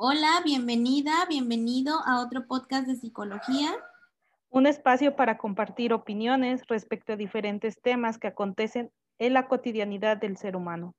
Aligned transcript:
Hola, 0.00 0.42
bienvenida, 0.44 1.26
bienvenido 1.28 1.98
a 2.06 2.20
otro 2.20 2.46
podcast 2.46 2.86
de 2.86 2.94
psicología. 2.94 3.74
Un 4.48 4.68
espacio 4.68 5.16
para 5.16 5.38
compartir 5.38 5.92
opiniones 5.92 6.64
respecto 6.68 7.14
a 7.14 7.16
diferentes 7.16 7.82
temas 7.82 8.16
que 8.16 8.28
acontecen 8.28 8.92
en 9.18 9.32
la 9.32 9.48
cotidianidad 9.48 10.16
del 10.16 10.36
ser 10.36 10.54
humano. 10.54 10.94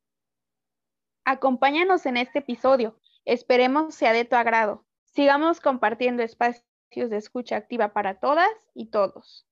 Acompáñanos 1.24 2.06
en 2.08 2.18
este 2.18 2.40
episodio. 2.40 3.00
Esperemos 3.24 3.96
sea 3.96 4.12
de 4.12 4.26
tu 4.26 4.36
agrado. 4.36 4.86
Sigamos 5.06 5.62
compartiendo 5.62 6.22
espacios 6.22 6.66
de 6.92 7.16
escucha 7.16 7.56
activa 7.56 7.94
para 7.94 8.20
todas 8.20 8.52
y 8.74 8.88
todos. 8.88 9.49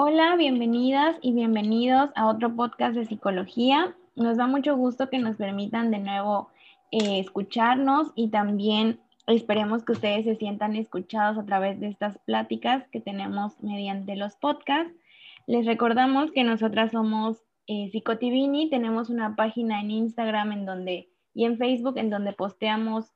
Hola, 0.00 0.36
bienvenidas 0.36 1.16
y 1.22 1.32
bienvenidos 1.32 2.10
a 2.14 2.28
otro 2.28 2.54
podcast 2.54 2.94
de 2.94 3.04
psicología. 3.04 3.96
Nos 4.14 4.36
da 4.36 4.46
mucho 4.46 4.76
gusto 4.76 5.10
que 5.10 5.18
nos 5.18 5.34
permitan 5.34 5.90
de 5.90 5.98
nuevo 5.98 6.50
eh, 6.92 7.18
escucharnos 7.18 8.12
y 8.14 8.28
también 8.28 9.00
esperemos 9.26 9.84
que 9.84 9.90
ustedes 9.90 10.24
se 10.24 10.36
sientan 10.36 10.76
escuchados 10.76 11.36
a 11.36 11.44
través 11.44 11.80
de 11.80 11.88
estas 11.88 12.16
pláticas 12.18 12.86
que 12.92 13.00
tenemos 13.00 13.60
mediante 13.60 14.14
los 14.14 14.36
podcasts. 14.36 14.94
Les 15.48 15.66
recordamos 15.66 16.30
que 16.30 16.44
nosotras 16.44 16.92
somos 16.92 17.42
eh, 17.66 17.88
Psicotivini, 17.90 18.70
tenemos 18.70 19.10
una 19.10 19.34
página 19.34 19.80
en 19.80 19.90
Instagram 19.90 20.52
en 20.52 20.64
donde, 20.64 21.08
y 21.34 21.44
en 21.44 21.58
Facebook 21.58 21.98
en 21.98 22.10
donde 22.10 22.32
posteamos 22.34 23.12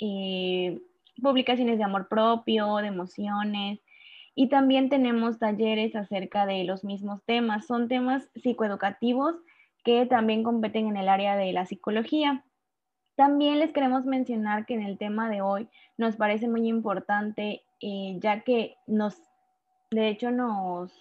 eh, 0.00 0.82
publicaciones 1.22 1.78
de 1.78 1.84
amor 1.84 2.08
propio, 2.08 2.76
de 2.76 2.88
emociones, 2.88 3.80
y 4.38 4.48
también 4.50 4.90
tenemos 4.90 5.38
talleres 5.38 5.96
acerca 5.96 6.44
de 6.44 6.62
los 6.64 6.84
mismos 6.84 7.24
temas. 7.24 7.66
Son 7.66 7.88
temas 7.88 8.28
psicoeducativos 8.34 9.34
que 9.82 10.04
también 10.04 10.44
competen 10.44 10.88
en 10.88 10.98
el 10.98 11.08
área 11.08 11.36
de 11.36 11.52
la 11.54 11.64
psicología. 11.64 12.44
También 13.16 13.58
les 13.58 13.72
queremos 13.72 14.04
mencionar 14.04 14.66
que 14.66 14.74
en 14.74 14.82
el 14.82 14.98
tema 14.98 15.30
de 15.30 15.40
hoy 15.40 15.70
nos 15.96 16.16
parece 16.16 16.48
muy 16.48 16.68
importante, 16.68 17.62
eh, 17.80 18.18
ya 18.20 18.40
que 18.40 18.76
nos, 18.86 19.16
de 19.90 20.08
hecho, 20.10 20.30
nos, 20.30 20.92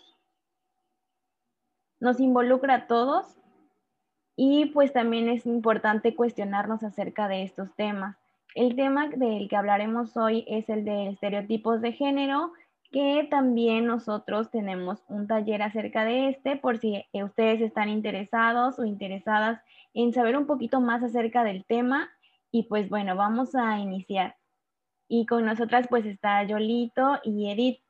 nos 2.00 2.22
involucra 2.22 2.76
a 2.76 2.88
todos 2.88 3.36
y 4.38 4.68
pues 4.68 4.94
también 4.94 5.28
es 5.28 5.46
importante 5.46 6.16
cuestionarnos 6.16 6.84
acerca 6.84 7.28
de 7.28 7.44
estos 7.44 7.76
temas. 7.76 8.16
El 8.54 8.78
tema 8.78 9.10
del 9.10 9.50
que 9.50 9.58
hablaremos 9.58 10.16
hoy 10.16 10.46
es 10.48 10.70
el 10.70 10.86
de 10.86 11.10
estereotipos 11.10 11.82
de 11.82 11.92
género 11.92 12.54
que 12.92 13.28
también 13.30 13.86
nosotros 13.86 14.50
tenemos 14.52 15.04
un 15.08 15.28
taller 15.28 15.62
acerca 15.62 16.06
de 16.06 16.30
este 16.30 16.56
por 16.56 16.78
si 16.80 17.06
eh, 17.12 17.24
ustedes 17.24 17.62
están 17.62 17.90
interesados 17.90 18.80
o 18.80 18.86
interesadas 18.86 19.62
en 19.94 20.14
saber 20.14 20.38
un 20.38 20.46
poquito 20.46 20.82
más 20.82 21.04
acerca 21.04 21.44
del 21.44 21.66
tema. 21.66 22.10
Y 22.52 22.64
pues 22.64 22.90
bueno, 22.90 23.16
vamos 23.16 23.56
a 23.56 23.80
iniciar. 23.80 24.38
Y 25.08 25.26
con 25.26 25.46
nosotras 25.46 25.88
pues 25.90 26.06
está 26.06 26.44
Yolito 26.44 27.20
y 27.24 27.50
Edith. 27.50 27.82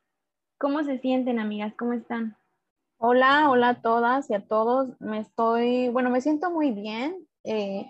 ¿Cómo 0.58 0.82
se 0.84 0.98
sienten, 0.98 1.38
amigas? 1.38 1.74
¿Cómo 1.76 1.92
están? 1.92 2.36
Hola, 2.98 3.50
hola 3.50 3.68
a 3.70 3.82
todas 3.82 4.30
y 4.30 4.34
a 4.34 4.46
todos. 4.46 5.00
Me 5.00 5.18
estoy, 5.18 5.88
bueno, 5.88 6.10
me 6.10 6.20
siento 6.20 6.50
muy 6.50 6.70
bien. 6.70 7.28
Eh, 7.44 7.86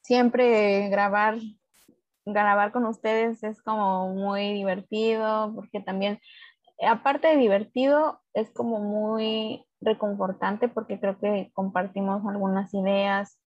siempre 0.00 0.88
grabar 0.88 1.36
grabar 2.32 2.72
con 2.72 2.84
ustedes 2.86 3.42
es 3.42 3.62
como 3.62 4.08
muy 4.08 4.52
divertido, 4.52 5.52
porque 5.54 5.80
también, 5.80 6.18
aparte 6.86 7.28
de 7.28 7.36
divertido, 7.36 8.20
es 8.34 8.50
como 8.50 8.78
muy 8.80 9.64
reconfortante 9.80 10.68
porque 10.68 10.98
creo 10.98 11.18
que 11.18 11.50
compartimos 11.54 12.24
algunas 12.26 12.72
ideas. 12.74 13.38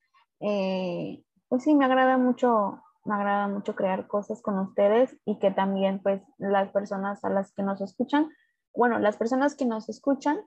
Eh, 0.41 1.23
pues 1.49 1.65
sí, 1.65 1.75
me 1.75 1.85
agrada 1.85 2.17
mucho, 2.19 2.83
me 3.05 3.15
agrada 3.15 3.49
mucho 3.49 3.75
crear 3.75 4.07
cosas 4.07 4.43
con 4.43 4.59
ustedes 4.59 5.17
y 5.25 5.39
que 5.39 5.51
también 5.51 6.01
pues 6.03 6.23
las 6.39 6.71
personas 6.71 7.25
a 7.25 7.31
las 7.31 7.53
que 7.53 7.63
nos 7.63 7.81
escuchan, 7.81 8.29
bueno, 8.75 8.99
las 8.99 9.17
personas 9.17 9.57
que 9.57 9.67
nos 9.67 9.89
escuchan, 9.89 10.41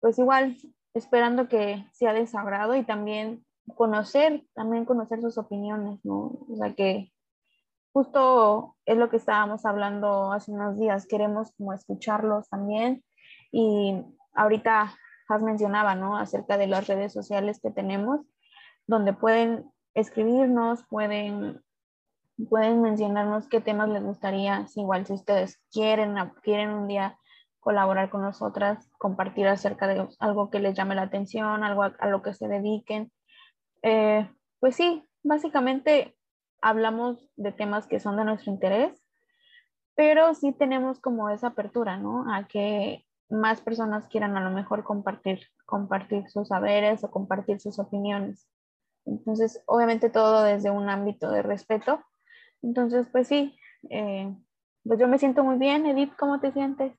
pues 0.00 0.18
igual 0.18 0.56
esperando 0.94 1.48
que 1.48 1.86
sea 1.92 2.12
de 2.12 2.28
y 2.76 2.84
también 2.84 3.44
conocer, 3.74 4.44
también 4.54 4.84
conocer 4.84 5.20
sus 5.20 5.38
opiniones, 5.38 6.00
¿no? 6.04 6.38
O 6.48 6.56
sea, 6.56 6.74
que 6.74 7.12
justo 7.92 8.76
es 8.84 8.96
lo 8.96 9.10
que 9.10 9.16
estábamos 9.16 9.64
hablando 9.64 10.32
hace 10.32 10.52
unos 10.52 10.78
días, 10.78 11.06
queremos 11.06 11.52
escucharlos 11.74 12.48
también 12.48 13.04
y 13.50 14.02
ahorita 14.34 14.94
Has 15.28 15.42
mencionaba, 15.42 15.94
¿no? 15.94 16.16
Acerca 16.16 16.56
de 16.56 16.66
las 16.66 16.86
redes 16.86 17.12
sociales 17.12 17.60
que 17.60 17.70
tenemos, 17.70 18.20
donde 18.86 19.12
pueden 19.12 19.70
escribirnos, 19.92 20.84
pueden, 20.88 21.62
pueden 22.48 22.80
mencionarnos 22.80 23.46
qué 23.46 23.60
temas 23.60 23.90
les 23.90 24.02
gustaría, 24.02 24.66
igual 24.74 25.04
si 25.04 25.12
ustedes 25.12 25.60
quieren, 25.70 26.14
quieren 26.42 26.70
un 26.70 26.88
día 26.88 27.18
colaborar 27.60 28.08
con 28.08 28.22
nosotras, 28.22 28.90
compartir 28.96 29.46
acerca 29.48 29.86
de 29.86 30.08
algo 30.18 30.48
que 30.48 30.60
les 30.60 30.74
llame 30.74 30.94
la 30.94 31.02
atención, 31.02 31.62
algo 31.62 31.82
a, 31.82 32.06
lo 32.06 32.22
que 32.22 32.32
se 32.32 32.48
dediquen. 32.48 33.12
Eh, 33.82 34.28
pues 34.60 34.76
sí, 34.76 35.04
básicamente 35.22 36.16
hablamos 36.60 37.30
de 37.36 37.52
temas 37.52 37.86
que 37.86 38.00
son 38.00 38.16
de 38.16 38.24
nuestro 38.24 38.52
interés, 38.52 39.00
pero 39.94 40.34
sí 40.34 40.52
tenemos 40.52 41.00
como 41.00 41.30
esa 41.30 41.48
apertura, 41.48 41.96
¿no? 41.96 42.32
A 42.32 42.46
que 42.46 43.04
más 43.28 43.60
personas 43.60 44.06
quieran 44.06 44.36
a 44.36 44.40
lo 44.40 44.50
mejor 44.50 44.84
compartir, 44.84 45.40
compartir 45.66 46.28
sus 46.28 46.48
saberes 46.48 47.04
o 47.04 47.10
compartir 47.10 47.60
sus 47.60 47.78
opiniones. 47.78 48.48
Entonces, 49.04 49.62
obviamente 49.66 50.10
todo 50.10 50.42
desde 50.44 50.70
un 50.70 50.88
ámbito 50.88 51.30
de 51.30 51.42
respeto. 51.42 52.02
Entonces, 52.62 53.06
pues 53.10 53.28
sí, 53.28 53.58
eh, 53.90 54.34
pues 54.84 54.98
yo 54.98 55.08
me 55.08 55.18
siento 55.18 55.44
muy 55.44 55.56
bien. 55.56 55.86
Edith, 55.86 56.14
¿cómo 56.18 56.40
te 56.40 56.52
sientes? 56.52 56.92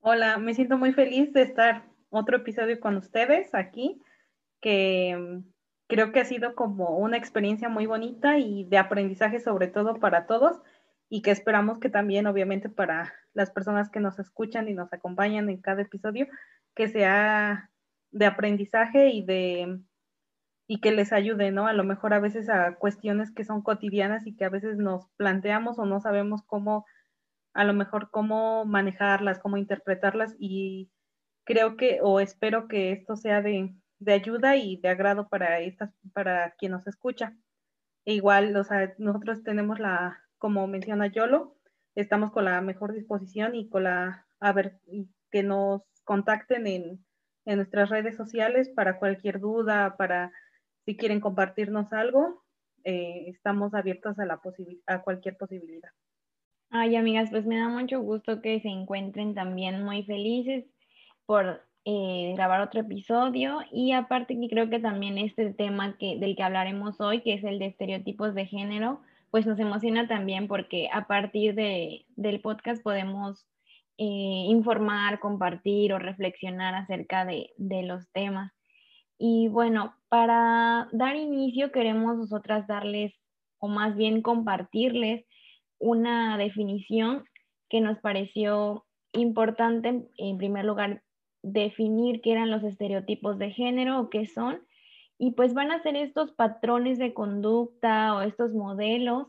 Hola, 0.00 0.38
me 0.38 0.54
siento 0.54 0.78
muy 0.78 0.92
feliz 0.92 1.32
de 1.32 1.42
estar 1.42 1.84
otro 2.10 2.38
episodio 2.38 2.78
con 2.80 2.96
ustedes 2.96 3.54
aquí, 3.54 4.00
que 4.60 5.42
creo 5.88 6.12
que 6.12 6.20
ha 6.20 6.24
sido 6.24 6.54
como 6.54 6.98
una 6.98 7.16
experiencia 7.16 7.68
muy 7.68 7.86
bonita 7.86 8.38
y 8.38 8.64
de 8.64 8.78
aprendizaje 8.78 9.40
sobre 9.40 9.68
todo 9.68 9.96
para 9.96 10.26
todos 10.26 10.60
y 11.08 11.22
que 11.22 11.30
esperamos 11.30 11.78
que 11.78 11.88
también 11.88 12.26
obviamente 12.26 12.68
para 12.68 13.14
las 13.32 13.50
personas 13.50 13.90
que 13.90 14.00
nos 14.00 14.18
escuchan 14.18 14.68
y 14.68 14.74
nos 14.74 14.92
acompañan 14.92 15.48
en 15.48 15.60
cada 15.60 15.82
episodio, 15.82 16.26
que 16.74 16.88
sea 16.88 17.70
de 18.10 18.26
aprendizaje 18.26 19.10
y 19.10 19.24
de 19.24 19.80
y 20.68 20.80
que 20.80 20.90
les 20.92 21.12
ayude, 21.12 21.52
¿no? 21.52 21.66
A 21.68 21.72
lo 21.72 21.84
mejor 21.84 22.12
a 22.12 22.18
veces 22.18 22.48
a 22.48 22.74
cuestiones 22.76 23.30
que 23.32 23.44
son 23.44 23.62
cotidianas 23.62 24.26
y 24.26 24.34
que 24.34 24.44
a 24.44 24.48
veces 24.48 24.78
nos 24.78 25.08
planteamos 25.16 25.78
o 25.78 25.86
no 25.86 26.00
sabemos 26.00 26.42
cómo, 26.42 26.86
a 27.54 27.64
lo 27.64 27.72
mejor 27.72 28.10
cómo 28.10 28.64
manejarlas, 28.64 29.38
cómo 29.38 29.58
interpretarlas 29.58 30.34
y 30.40 30.90
creo 31.44 31.76
que 31.76 32.00
o 32.02 32.20
espero 32.20 32.66
que 32.66 32.92
esto 32.92 33.16
sea 33.16 33.42
de, 33.42 33.76
de 33.98 34.12
ayuda 34.12 34.56
y 34.56 34.76
de 34.76 34.88
agrado 34.88 35.28
para 35.28 35.60
estas, 35.60 35.90
para 36.12 36.52
quien 36.52 36.72
nos 36.72 36.86
escucha. 36.86 37.36
E 38.04 38.14
igual, 38.14 38.56
o 38.56 38.64
sea, 38.64 38.94
nosotros 38.98 39.42
tenemos 39.42 39.80
la, 39.80 40.22
como 40.38 40.66
menciona 40.66 41.08
Yolo, 41.08 41.56
estamos 41.94 42.30
con 42.32 42.44
la 42.44 42.60
mejor 42.60 42.92
disposición 42.92 43.54
y 43.54 43.68
con 43.68 43.84
la, 43.84 44.26
a 44.40 44.52
ver, 44.52 44.80
que 45.30 45.42
nos 45.42 45.82
contacten 46.04 46.66
en, 46.66 47.04
en 47.46 47.56
nuestras 47.56 47.90
redes 47.90 48.16
sociales 48.16 48.68
para 48.68 48.98
cualquier 48.98 49.40
duda, 49.40 49.96
para 49.96 50.32
si 50.84 50.96
quieren 50.96 51.20
compartirnos 51.20 51.92
algo, 51.92 52.44
eh, 52.84 53.24
estamos 53.28 53.74
abiertos 53.74 54.18
a, 54.18 54.26
la 54.26 54.40
a 54.86 55.02
cualquier 55.02 55.36
posibilidad. 55.36 55.90
Ay, 56.70 56.94
amigas, 56.94 57.30
pues 57.30 57.44
me 57.44 57.58
da 57.58 57.68
mucho 57.68 58.00
gusto 58.00 58.40
que 58.40 58.60
se 58.60 58.68
encuentren 58.68 59.34
también 59.34 59.82
muy 59.82 60.04
felices 60.04 60.64
por 61.26 61.62
eh, 61.88 62.32
grabar 62.34 62.62
otro 62.62 62.80
episodio 62.80 63.60
y 63.70 63.92
aparte 63.92 64.36
que 64.40 64.48
creo 64.48 64.68
que 64.68 64.80
también 64.80 65.18
este 65.18 65.52
tema 65.52 65.96
que, 65.96 66.18
del 66.18 66.34
que 66.34 66.42
hablaremos 66.42 67.00
hoy, 67.00 67.22
que 67.22 67.34
es 67.34 67.44
el 67.44 67.60
de 67.60 67.66
estereotipos 67.66 68.34
de 68.34 68.44
género, 68.44 69.00
pues 69.30 69.46
nos 69.46 69.60
emociona 69.60 70.08
también 70.08 70.48
porque 70.48 70.88
a 70.92 71.06
partir 71.06 71.54
de, 71.54 72.04
del 72.16 72.40
podcast 72.40 72.82
podemos 72.82 73.46
eh, 73.98 74.04
informar, 74.48 75.20
compartir 75.20 75.92
o 75.92 76.00
reflexionar 76.00 76.74
acerca 76.74 77.24
de, 77.24 77.52
de 77.56 77.84
los 77.84 78.10
temas. 78.10 78.52
Y 79.16 79.46
bueno, 79.46 79.94
para 80.08 80.88
dar 80.90 81.14
inicio 81.14 81.70
queremos 81.70 82.16
nosotras 82.16 82.66
darles, 82.66 83.14
o 83.60 83.68
más 83.68 83.94
bien 83.94 84.22
compartirles, 84.22 85.24
una 85.78 86.36
definición 86.36 87.22
que 87.68 87.80
nos 87.80 88.00
pareció 88.00 88.86
importante, 89.12 90.08
en 90.16 90.36
primer 90.36 90.64
lugar, 90.64 91.04
definir 91.46 92.20
qué 92.20 92.32
eran 92.32 92.50
los 92.50 92.64
estereotipos 92.64 93.38
de 93.38 93.50
género 93.50 94.00
o 94.00 94.10
qué 94.10 94.26
son. 94.26 94.60
Y 95.18 95.30
pues 95.32 95.54
van 95.54 95.70
a 95.70 95.82
ser 95.82 95.96
estos 95.96 96.32
patrones 96.32 96.98
de 96.98 97.14
conducta 97.14 98.14
o 98.14 98.20
estos 98.20 98.52
modelos 98.52 99.28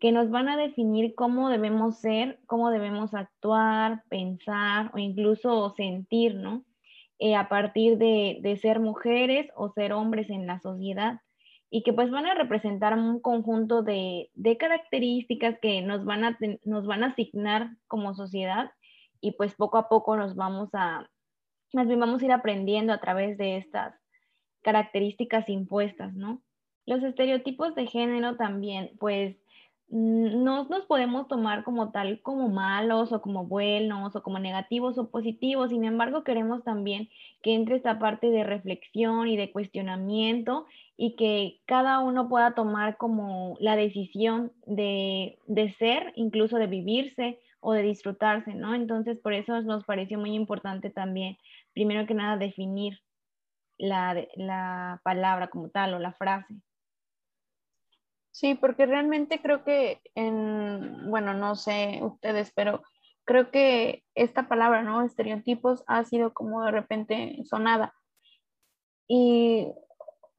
que 0.00 0.12
nos 0.12 0.30
van 0.30 0.48
a 0.48 0.56
definir 0.56 1.14
cómo 1.14 1.48
debemos 1.50 1.98
ser, 1.98 2.40
cómo 2.46 2.70
debemos 2.70 3.14
actuar, 3.14 4.02
pensar 4.08 4.90
o 4.94 4.98
incluso 4.98 5.70
sentir, 5.76 6.34
¿no? 6.36 6.64
Eh, 7.18 7.34
a 7.34 7.48
partir 7.48 7.98
de, 7.98 8.58
ser 8.62 8.80
mujeres 8.80 9.48
o 9.56 9.70
ser 9.70 9.92
hombres 9.92 10.30
en 10.30 10.46
la 10.46 10.60
sociedad 10.60 11.20
y 11.68 11.82
que 11.82 11.92
pues 11.92 12.10
van 12.10 12.26
a 12.26 12.34
representar 12.34 12.96
un 12.96 13.20
conjunto 13.20 13.82
de, 13.82 14.30
características 14.58 15.58
que 15.60 15.82
nos 15.82 16.04
van, 16.04 16.24
a, 16.24 16.38
nos 16.64 16.86
van 16.86 17.02
a 17.02 17.08
asignar 17.08 17.70
como 17.88 18.14
sociedad 18.14 18.70
y 19.20 19.32
pues 19.32 19.54
poco 19.54 19.78
a 19.78 19.88
poco 19.88 20.16
nos 20.16 20.36
vamos 20.36 20.70
a, 20.74 21.08
más 21.72 21.86
bien 21.86 22.00
vamos 22.00 22.22
a 22.22 22.24
ir 22.24 22.32
aprendiendo 22.32 22.92
a 22.92 23.00
través 23.00 23.38
de 23.38 23.58
estas 23.58 23.94
características 24.62 25.48
impuestas, 25.48 26.14
¿no? 26.14 26.42
Los 26.86 27.02
estereotipos 27.02 27.74
de 27.74 27.86
género 27.86 28.36
también, 28.36 28.92
pues 28.98 29.36
Mm, 29.90 30.44
no 30.44 30.64
nos 30.64 30.84
podemos 30.84 31.28
tomar 31.28 31.64
como 31.64 31.90
tal 31.90 32.20
como 32.20 32.48
malos 32.50 33.10
o 33.12 33.22
como 33.22 33.46
buenos 33.46 34.14
o 34.14 34.22
como 34.22 34.38
negativos 34.38 34.98
o 34.98 35.10
positivos, 35.10 35.70
sin 35.70 35.84
embargo 35.84 36.24
queremos 36.24 36.62
también 36.62 37.08
que 37.42 37.54
entre 37.54 37.76
esta 37.76 37.98
parte 37.98 38.28
de 38.30 38.44
reflexión 38.44 39.28
y 39.28 39.36
de 39.38 39.50
cuestionamiento 39.50 40.66
y 40.98 41.16
que 41.16 41.60
cada 41.64 42.00
uno 42.00 42.28
pueda 42.28 42.54
tomar 42.54 42.98
como 42.98 43.56
la 43.60 43.76
decisión 43.76 44.52
de, 44.66 45.38
de 45.46 45.72
ser, 45.74 46.12
incluso 46.16 46.58
de 46.58 46.66
vivirse 46.66 47.38
o 47.60 47.72
de 47.72 47.82
disfrutarse, 47.82 48.54
¿no? 48.54 48.74
Entonces 48.74 49.18
por 49.18 49.32
eso 49.32 49.60
nos 49.62 49.84
pareció 49.84 50.18
muy 50.18 50.34
importante 50.34 50.90
también, 50.90 51.38
primero 51.78 52.08
que 52.08 52.14
nada, 52.14 52.36
definir 52.36 52.98
la, 53.78 54.26
la 54.34 55.00
palabra 55.04 55.46
como 55.46 55.70
tal 55.70 55.94
o 55.94 56.00
la 56.00 56.12
frase. 56.12 56.56
Sí, 58.32 58.56
porque 58.56 58.84
realmente 58.84 59.40
creo 59.40 59.62
que 59.62 60.00
en, 60.16 61.08
bueno, 61.08 61.34
no 61.34 61.54
sé 61.54 62.00
ustedes, 62.02 62.52
pero 62.52 62.82
creo 63.24 63.52
que 63.52 64.02
esta 64.16 64.48
palabra, 64.48 64.82
¿no? 64.82 65.02
Estereotipos 65.02 65.84
ha 65.86 66.02
sido 66.02 66.34
como 66.34 66.64
de 66.64 66.72
repente 66.72 67.38
sonada. 67.44 67.94
Y 69.06 69.68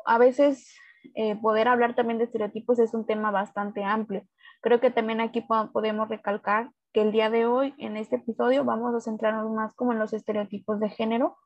a 0.05 0.17
veces 0.17 0.75
eh, 1.15 1.37
poder 1.37 1.69
hablar 1.69 1.95
también 1.95 2.17
de 2.17 2.25
estereotipos 2.25 2.79
es 2.79 2.93
un 2.93 3.05
tema 3.05 3.31
bastante 3.31 3.85
amplio. 3.85 4.27
Creo 4.59 4.81
que 4.81 4.91
también 4.91 5.21
aquí 5.21 5.47
podemos 5.71 6.09
recalcar 6.09 6.69
que 6.93 7.01
el 7.01 7.11
día 7.11 7.29
de 7.29 7.45
hoy, 7.45 7.73
en 7.77 7.97
este 7.97 8.17
episodio, 8.17 8.63
vamos 8.63 8.95
a 8.95 9.01
centrarnos 9.01 9.51
más 9.51 9.73
como 9.75 9.93
en 9.93 9.99
los 9.99 10.13
estereotipos 10.13 10.79
de 10.79 10.89
género, 10.89 11.37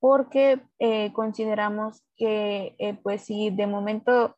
porque 0.00 0.60
eh, 0.78 1.12
consideramos 1.12 2.02
que, 2.16 2.74
eh, 2.78 2.98
pues 3.02 3.22
si 3.22 3.50
de 3.50 3.66
momento 3.66 4.36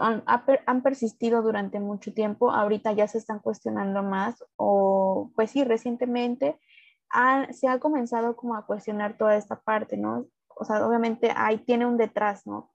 han, 0.00 0.82
persistido 0.82 1.42
durante 1.42 1.80
mucho 1.80 2.12
tiempo, 2.12 2.50
ahorita 2.50 2.92
ya 2.92 3.08
se 3.08 3.18
están 3.18 3.38
cuestionando 3.38 4.02
más 4.02 4.44
o 4.56 5.30
pues 5.34 5.50
sí, 5.50 5.64
recientemente 5.64 6.58
se 7.52 7.68
ha 7.68 7.78
comenzado 7.78 8.36
como 8.36 8.56
a 8.56 8.66
cuestionar 8.66 9.16
toda 9.16 9.36
esta 9.36 9.60
parte, 9.60 9.96
¿no? 9.96 10.26
O 10.48 10.64
sea, 10.64 10.86
obviamente 10.86 11.32
ahí 11.34 11.58
tiene 11.58 11.86
un 11.86 11.96
detrás, 11.96 12.46
¿no? 12.46 12.73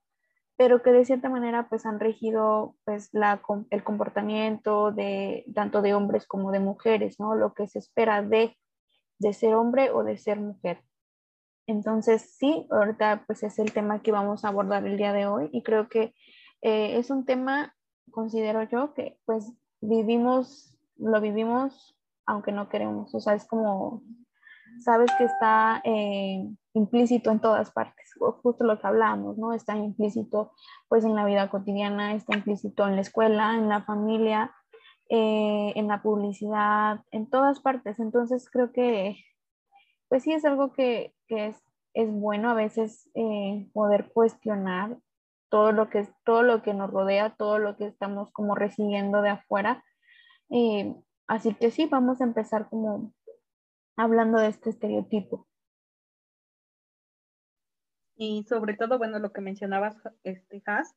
Pero 0.60 0.82
que 0.82 0.92
de 0.92 1.06
cierta 1.06 1.30
manera 1.30 1.70
pues 1.70 1.86
han 1.86 2.02
regido 2.02 2.76
pues 2.84 3.08
la, 3.14 3.42
el 3.70 3.84
comportamiento 3.86 4.92
de 4.92 5.46
tanto 5.56 5.82
de 5.82 5.94
hombres 5.94 6.28
como 6.28 6.52
de 6.52 6.60
mujeres, 6.60 7.18
¿no? 7.18 7.34
Lo 7.34 7.54
que 7.54 7.70
se 7.70 7.80
espera 7.80 8.22
de, 8.22 8.58
de 9.20 9.32
ser 9.32 9.56
hombre 9.56 9.90
o 9.92 10.04
de 10.04 10.18
ser 10.18 10.38
mujer. 10.38 10.84
Entonces, 11.66 12.36
sí, 12.38 12.68
ahorita 12.72 13.24
pues 13.26 13.42
es 13.44 13.58
el 13.58 13.72
tema 13.72 14.02
que 14.02 14.12
vamos 14.12 14.44
a 14.44 14.50
abordar 14.50 14.86
el 14.86 14.98
día 14.98 15.14
de 15.14 15.28
hoy 15.28 15.50
y 15.54 15.64
creo 15.64 15.88
que 15.88 16.14
eh, 16.62 16.98
es 16.98 17.10
un 17.10 17.26
tema, 17.26 17.74
considero 18.12 18.64
yo, 18.64 18.94
que 18.94 19.18
pues 19.24 19.54
vivimos, 19.80 20.78
lo 20.98 21.22
vivimos 21.22 21.96
aunque 22.26 22.52
no 22.52 22.70
queremos, 22.70 23.16
o 23.16 23.20
sea, 23.20 23.34
es 23.34 23.46
como, 23.46 24.04
sabes 24.80 25.12
que 25.18 25.26
está 25.26 25.82
eh, 25.84 26.48
implícito 26.74 27.32
en 27.32 27.40
todas 27.40 27.72
partes, 27.72 28.12
justo 28.42 28.64
lo 28.64 28.80
que 28.80 28.88
hablamos, 28.88 29.38
¿no? 29.38 29.54
Está 29.54 29.76
implícito 29.76 30.52
pues 30.88 31.06
en 31.06 31.16
la 31.16 31.26
vida 31.26 31.50
cotidiana, 31.50 32.14
está 32.14 32.36
implícito 32.36 32.88
en 32.88 32.96
la 32.96 33.02
escuela, 33.02 33.56
en 33.56 33.70
la 33.70 33.84
familia, 33.84 34.54
eh, 35.10 35.74
en 35.76 35.88
la 35.88 36.02
publicidad, 36.02 37.02
en 37.12 37.30
todas 37.30 37.60
partes. 37.60 38.00
Entonces 38.00 38.50
creo 38.50 38.72
que, 38.72 39.18
pues 40.08 40.24
sí 40.24 40.34
es 40.34 40.46
algo 40.46 40.74
que, 40.74 41.14
es, 41.28 41.58
es, 41.94 42.12
bueno 42.12 42.50
a 42.50 42.54
veces 42.54 43.10
poder 43.74 44.12
cuestionar 44.14 44.98
todo 45.50 45.72
lo 45.72 45.90
que, 45.90 46.08
todo 46.24 46.44
lo 46.44 46.62
que 46.62 46.74
nos 46.74 46.92
rodea, 46.92 47.36
todo 47.36 47.60
lo 47.60 47.76
que 47.76 47.88
estamos 47.88 48.32
como 48.32 48.56
recibiendo 48.56 49.22
de 49.22 49.30
afuera. 49.30 49.84
Eh, 50.50 50.96
así 51.28 51.54
que 51.56 51.72
sí, 51.72 51.86
vamos 51.86 52.22
a 52.22 52.24
empezar 52.24 52.70
como 52.70 53.12
hablando 54.00 54.40
de 54.40 54.48
este 54.48 54.70
estereotipo. 54.70 55.46
Y 58.16 58.46
sobre 58.48 58.76
todo, 58.76 58.98
bueno, 58.98 59.20
lo 59.20 59.32
que 59.32 59.42
mencionabas, 59.42 59.96
este, 60.24 60.62
Has, 60.66 60.96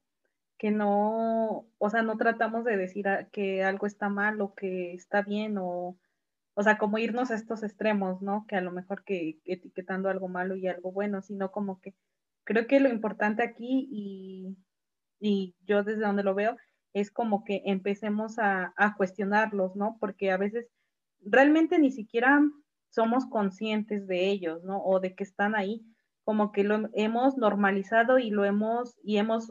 que 0.57 0.71
no, 0.71 1.67
o 1.79 1.91
sea, 1.91 2.03
no 2.03 2.17
tratamos 2.17 2.65
de 2.65 2.77
decir 2.77 3.07
que 3.33 3.65
algo 3.65 3.87
está 3.87 4.09
mal 4.09 4.41
o 4.41 4.55
que 4.55 4.95
está 4.95 5.23
bien 5.23 5.59
o, 5.59 5.99
o 6.55 6.63
sea, 6.63 6.79
como 6.79 6.99
irnos 6.99 7.31
a 7.31 7.35
estos 7.35 7.65
extremos, 7.65 8.23
¿no? 8.23 8.47
Que 8.47 8.57
a 8.57 8.61
lo 8.61 8.71
mejor 8.71 9.05
que 9.05 9.41
etiquetando 9.45 10.09
algo 10.09 10.29
malo 10.29 10.55
y 10.55 10.69
algo 10.69 10.93
bueno, 10.93 11.23
sino 11.23 11.51
como 11.51 11.81
que 11.81 11.95
creo 12.45 12.67
que 12.69 12.81
lo 12.81 12.89
importante 12.89 13.43
aquí 13.43 13.89
y, 13.91 14.57
y 15.21 15.57
yo 15.67 15.83
desde 15.83 16.03
donde 16.03 16.23
lo 16.23 16.35
veo 16.35 16.57
es 16.93 17.11
como 17.11 17.45
que 17.45 17.63
empecemos 17.67 18.39
a, 18.39 18.73
a, 18.77 18.97
cuestionarlos, 18.97 19.75
¿no? 19.77 19.97
Porque 20.01 20.31
a 20.31 20.37
veces 20.37 20.69
realmente 21.21 21.79
ni 21.79 21.91
siquiera 21.91 22.41
somos 22.93 23.27
conscientes 23.27 24.07
de 24.07 24.29
ellos, 24.29 24.63
¿no? 24.65 24.83
O 24.85 25.01
de 25.01 25.15
que 25.15 25.25
están 25.25 25.57
ahí, 25.57 25.85
como 26.25 26.53
que 26.53 26.63
lo 26.63 26.89
hemos 26.93 27.37
normalizado 27.37 28.19
y 28.19 28.31
lo 28.31 28.45
hemos, 28.45 28.99
y 29.03 29.17
hemos, 29.17 29.51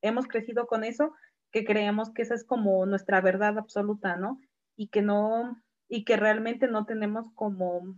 hemos 0.00 0.26
crecido 0.26 0.66
con 0.66 0.82
eso, 0.82 1.12
que 1.52 1.64
creemos 1.64 2.10
que 2.12 2.22
esa 2.22 2.34
es 2.34 2.44
como 2.44 2.86
nuestra 2.86 3.20
verdad 3.20 3.58
absoluta, 3.58 4.16
¿no? 4.16 4.40
Y 4.76 4.88
que 4.88 5.02
no, 5.02 5.62
y 5.88 6.04
que 6.04 6.16
realmente 6.16 6.68
no 6.68 6.86
tenemos 6.86 7.26
como, 7.34 7.96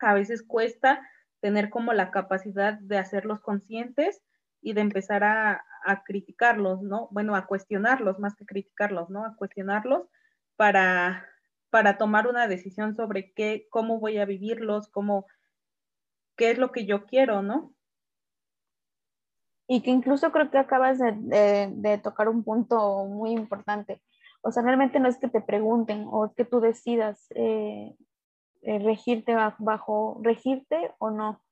a 0.00 0.14
veces 0.14 0.42
cuesta 0.42 1.00
tener 1.40 1.70
como 1.70 1.92
la 1.92 2.10
capacidad 2.10 2.74
de 2.80 2.98
hacerlos 2.98 3.40
conscientes 3.40 4.20
y 4.60 4.72
de 4.72 4.80
empezar 4.80 5.22
a, 5.24 5.64
criticarlos, 6.06 6.80
¿no? 6.82 7.08
Bueno, 7.10 7.34
a 7.34 7.46
cuestionarlos 7.46 8.20
más 8.20 8.36
que 8.36 8.46
criticarlos, 8.46 9.10
¿no? 9.10 9.24
A 9.24 9.34
cuestionarlos 9.34 10.08
para, 10.56 11.26
para 11.72 11.96
tomar 11.96 12.26
una 12.26 12.48
decisión 12.48 12.94
sobre 12.94 13.32
qué, 13.32 13.66
cómo 13.70 13.98
voy 13.98 14.18
a 14.18 14.26
vivirlos, 14.26 14.88
cómo, 14.88 15.24
qué 16.36 16.50
es 16.50 16.58
lo 16.58 16.70
que 16.70 16.84
yo 16.84 17.06
quiero, 17.06 17.40
¿no? 17.40 17.72
Y 19.66 19.80
que 19.80 19.90
incluso 19.90 20.30
creo 20.32 20.50
que 20.50 20.58
acabas 20.58 20.98
de, 20.98 22.00
tocar 22.02 22.28
un 22.28 22.44
punto 22.44 23.06
muy 23.06 23.30
importante. 23.30 24.02
O 24.42 24.52
sea, 24.52 24.62
realmente 24.62 25.00
no 25.00 25.08
es 25.08 25.16
que 25.16 25.28
te 25.28 25.40
pregunten 25.40 26.06
o 26.10 26.26
es 26.26 26.34
que 26.34 26.44
tú 26.44 26.60
decidas 26.60 27.26
eh, 27.30 27.96
eh, 28.60 28.78
regirte 28.80 29.34
bajo, 29.58 30.20
regirte 30.22 30.94
o 30.98 31.10
no, 31.10 31.42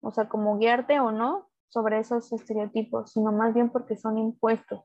o 0.00 0.10
sea, 0.10 0.28
como 0.28 0.58
guiarte 0.58 0.98
o 0.98 1.12
no 1.12 1.50
sobre 1.68 2.00
esos 2.00 2.32
estereotipos, 2.32 3.12
sino 3.12 3.30
más 3.30 3.54
bien 3.54 3.70
porque 3.70 3.96
son 3.96 4.18
impuestos. 4.18 4.82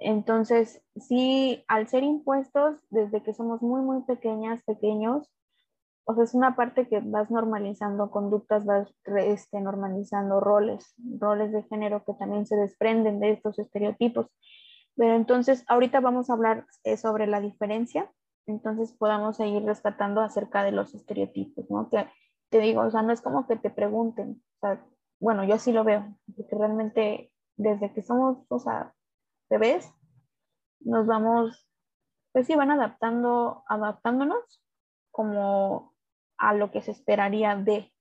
Entonces, 0.00 0.82
sí, 0.96 1.64
al 1.68 1.88
ser 1.88 2.02
impuestos, 2.02 2.80
desde 2.90 3.22
que 3.22 3.34
somos 3.34 3.62
muy, 3.62 3.82
muy 3.82 4.02
pequeñas, 4.02 4.62
pequeños, 4.64 5.30
o 6.04 6.14
sea, 6.14 6.24
es 6.24 6.34
una 6.34 6.56
parte 6.56 6.88
que 6.88 7.00
vas 7.00 7.30
normalizando 7.30 8.10
conductas, 8.10 8.64
vas 8.64 8.92
este, 9.04 9.60
normalizando 9.60 10.40
roles, 10.40 10.94
roles 11.18 11.52
de 11.52 11.62
género 11.64 12.04
que 12.04 12.14
también 12.14 12.46
se 12.46 12.56
desprenden 12.56 13.20
de 13.20 13.32
estos 13.32 13.58
estereotipos. 13.58 14.26
Pero 14.96 15.14
entonces, 15.14 15.64
ahorita 15.68 16.00
vamos 16.00 16.30
a 16.30 16.32
hablar 16.34 16.66
eh, 16.84 16.96
sobre 16.96 17.26
la 17.26 17.40
diferencia 17.40 18.10
entonces 18.50 18.92
podamos 18.92 19.36
seguir 19.36 19.64
rescatando 19.64 20.20
acerca 20.20 20.62
de 20.64 20.72
los 20.72 20.94
estereotipos, 20.94 21.70
¿no? 21.70 21.88
Que 21.88 22.06
te 22.50 22.58
digo, 22.60 22.82
o 22.82 22.90
sea, 22.90 23.02
no 23.02 23.12
es 23.12 23.22
como 23.22 23.46
que 23.46 23.56
te 23.56 23.70
pregunten, 23.70 24.42
o 24.56 24.58
sea, 24.60 24.84
bueno, 25.20 25.44
yo 25.44 25.58
sí 25.58 25.72
lo 25.72 25.84
veo, 25.84 26.16
porque 26.36 26.56
realmente 26.56 27.32
desde 27.56 27.92
que 27.92 28.02
somos, 28.02 28.38
o 28.48 28.58
sea, 28.58 28.94
bebés, 29.50 29.92
nos 30.80 31.06
vamos, 31.06 31.68
pues 32.32 32.46
sí, 32.46 32.54
van 32.54 32.70
adaptando, 32.70 33.64
adaptándonos 33.68 34.62
como 35.10 35.94
a 36.38 36.54
lo 36.54 36.70
que 36.70 36.80
se 36.80 36.92
esperaría 36.92 37.56
de. 37.56 37.92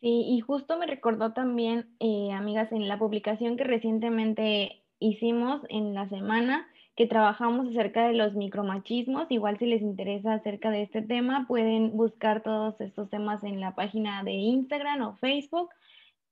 Sí, 0.00 0.24
y 0.28 0.40
justo 0.40 0.78
me 0.78 0.86
recordó 0.86 1.32
también, 1.32 1.96
eh, 1.98 2.30
amigas, 2.32 2.70
en 2.70 2.86
la 2.86 2.98
publicación 2.98 3.56
que 3.56 3.64
recientemente 3.64 4.84
hicimos 5.00 5.62
en 5.68 5.94
la 5.94 6.08
semana, 6.08 6.68
que 6.94 7.06
trabajamos 7.06 7.68
acerca 7.68 8.06
de 8.06 8.14
los 8.14 8.34
micromachismos. 8.34 9.26
Igual 9.30 9.58
si 9.58 9.66
les 9.66 9.82
interesa 9.82 10.34
acerca 10.34 10.70
de 10.70 10.82
este 10.82 11.02
tema, 11.02 11.46
pueden 11.48 11.96
buscar 11.96 12.42
todos 12.42 12.80
estos 12.80 13.10
temas 13.10 13.42
en 13.42 13.60
la 13.60 13.74
página 13.74 14.22
de 14.22 14.32
Instagram 14.32 15.02
o 15.02 15.16
Facebook 15.16 15.70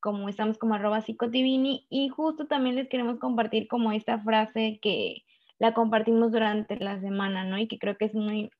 como 0.04 0.28
estamos 0.28 0.58
como 0.58 0.74
arroba 0.74 1.00
psicotivini 1.00 1.86
y 1.88 2.10
justo 2.10 2.46
también 2.46 2.76
les 2.76 2.90
queremos 2.90 3.18
compartir 3.18 3.68
como 3.68 3.90
esta 3.90 4.18
frase 4.18 4.78
que 4.82 5.24
la 5.58 5.72
compartimos 5.72 6.30
durante 6.30 6.76
la 6.76 7.00
semana, 7.00 7.44
¿no? 7.44 7.56
Y 7.56 7.68
que 7.68 7.78
creo 7.78 7.96
que 7.96 8.04
es 8.04 8.14
muy, 8.14 8.50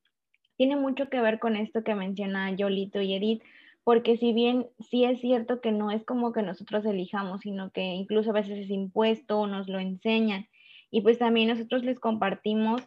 tiene 0.56 0.76
mucho 0.76 1.10
que 1.10 1.20
ver 1.20 1.38
con 1.38 1.56
esto 1.56 1.84
que 1.84 1.94
menciona 1.94 2.50
Yolito 2.52 3.02
y 3.02 3.12
Edith, 3.12 3.42
porque 3.82 4.16
si 4.16 4.32
bien 4.32 4.68
sí 4.88 5.04
es 5.04 5.20
cierto 5.20 5.60
que 5.60 5.70
no 5.70 5.90
es 5.90 6.02
como 6.06 6.32
que 6.32 6.40
nosotros 6.40 6.82
elijamos, 6.86 7.42
sino 7.42 7.70
que 7.72 7.82
incluso 7.82 8.30
a 8.30 8.40
veces 8.40 8.60
es 8.60 8.70
impuesto 8.70 9.40
o 9.40 9.46
nos 9.46 9.68
lo 9.68 9.78
enseñan. 9.78 10.48
Y 10.90 11.02
pues 11.02 11.18
también 11.18 11.50
nosotros 11.50 11.84
les 11.84 12.00
compartimos 12.00 12.80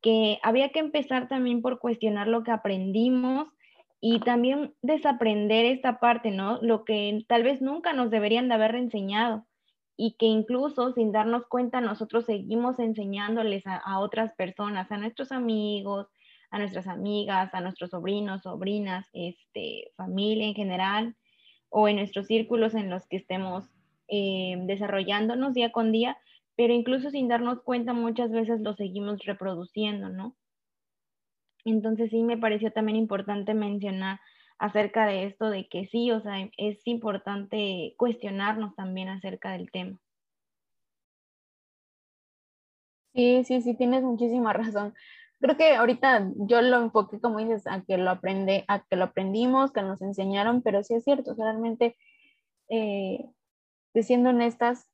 que 0.00 0.38
había 0.42 0.70
que 0.70 0.78
empezar 0.78 1.28
también 1.28 1.60
por 1.60 1.78
cuestionar 1.78 2.26
lo 2.26 2.42
que 2.42 2.52
aprendimos 2.52 3.48
y 4.00 4.20
también 4.20 4.74
desaprender 4.82 5.66
esta 5.66 5.98
parte, 5.98 6.30
¿no? 6.30 6.58
Lo 6.62 6.84
que 6.84 7.24
tal 7.28 7.42
vez 7.42 7.60
nunca 7.60 7.92
nos 7.92 8.10
deberían 8.10 8.48
de 8.48 8.54
haber 8.54 8.76
enseñado 8.76 9.46
y 9.96 10.12
que 10.12 10.26
incluso 10.26 10.92
sin 10.92 11.10
darnos 11.10 11.46
cuenta 11.48 11.80
nosotros 11.80 12.24
seguimos 12.24 12.78
enseñándoles 12.78 13.64
a, 13.66 13.98
otras 13.98 14.32
personas, 14.34 14.92
a 14.92 14.96
nuestros 14.96 15.32
amigos, 15.32 16.06
a 16.50 16.58
nuestras 16.58 16.86
amigas, 16.86 17.52
a 17.52 17.60
nuestros 17.60 17.90
sobrinos, 17.90 18.42
sobrinas, 18.42 19.06
este, 19.12 19.90
familia 19.96 20.46
en 20.46 20.54
general, 20.54 21.16
o 21.68 21.88
en 21.88 21.96
nuestros 21.96 22.28
círculos 22.28 22.74
en 22.74 22.90
los 22.90 23.06
que 23.08 23.16
estemos 23.16 23.64
eh, 24.06 24.56
desarrollándonos 24.66 25.52
día 25.52 25.72
con 25.72 25.90
día, 25.90 26.16
pero 26.56 26.72
incluso 26.72 27.10
sin 27.10 27.28
darnos 27.28 27.60
cuenta 27.62 27.92
muchas 27.92 28.30
veces 28.30 28.60
lo 28.60 28.74
seguimos 28.74 29.24
reproduciendo, 29.24 30.08
¿no? 30.08 30.36
Entonces 31.70 32.10
sí 32.10 32.22
me 32.22 32.38
pareció 32.38 32.72
también 32.72 32.96
importante 32.96 33.54
mencionar 33.54 34.20
acerca 34.58 35.06
de 35.06 35.24
esto, 35.26 35.50
de 35.50 35.68
que 35.68 35.86
sí, 35.86 36.10
o 36.10 36.20
sea, 36.20 36.48
es 36.56 36.86
importante 36.86 37.94
cuestionarnos 37.96 38.74
también 38.74 39.08
acerca 39.08 39.52
del 39.52 39.70
tema. 39.70 39.98
Sí, 43.14 43.42
sí, 43.44 43.62
sí, 43.62 43.74
tienes 43.74 44.02
muchísima 44.02 44.52
razón. 44.52 44.94
Creo 45.40 45.56
que 45.56 45.74
ahorita 45.76 46.32
yo 46.36 46.62
lo 46.62 46.78
enfoqué, 46.78 47.20
como 47.20 47.38
dices, 47.38 47.66
a 47.66 47.82
que 47.82 47.96
lo 47.96 48.10
aprende, 48.10 48.64
a 48.68 48.80
que 48.84 48.96
lo 48.96 49.04
aprendimos, 49.04 49.72
que 49.72 49.82
nos 49.82 50.02
enseñaron, 50.02 50.62
pero 50.62 50.82
sí 50.82 50.94
es 50.94 51.04
cierto, 51.04 51.34
realmente, 51.36 51.96
eh, 52.68 53.24
siendo 54.02 54.30
honestas, 54.30 54.88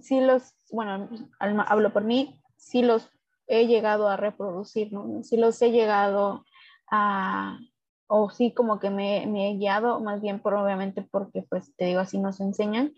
sí 0.00 0.20
los, 0.20 0.54
bueno, 0.70 1.08
hablo 1.38 1.92
por 1.92 2.04
mí, 2.04 2.40
sí 2.56 2.82
los 2.82 3.10
he 3.50 3.66
llegado 3.66 4.08
a 4.08 4.16
reproducir, 4.16 4.92
¿no? 4.92 5.24
Sí 5.24 5.36
los 5.36 5.60
he 5.60 5.72
llegado 5.72 6.44
a, 6.90 7.58
o 8.06 8.30
sí 8.30 8.52
como 8.54 8.78
que 8.78 8.90
me, 8.90 9.24
he 9.24 9.56
guiado, 9.56 10.00
más 10.00 10.22
bien 10.22 10.40
por 10.40 10.54
obviamente 10.54 11.02
porque 11.02 11.42
pues 11.42 11.74
te 11.76 11.86
digo 11.86 12.00
así 12.00 12.18
nos 12.18 12.40
enseñan, 12.40 12.94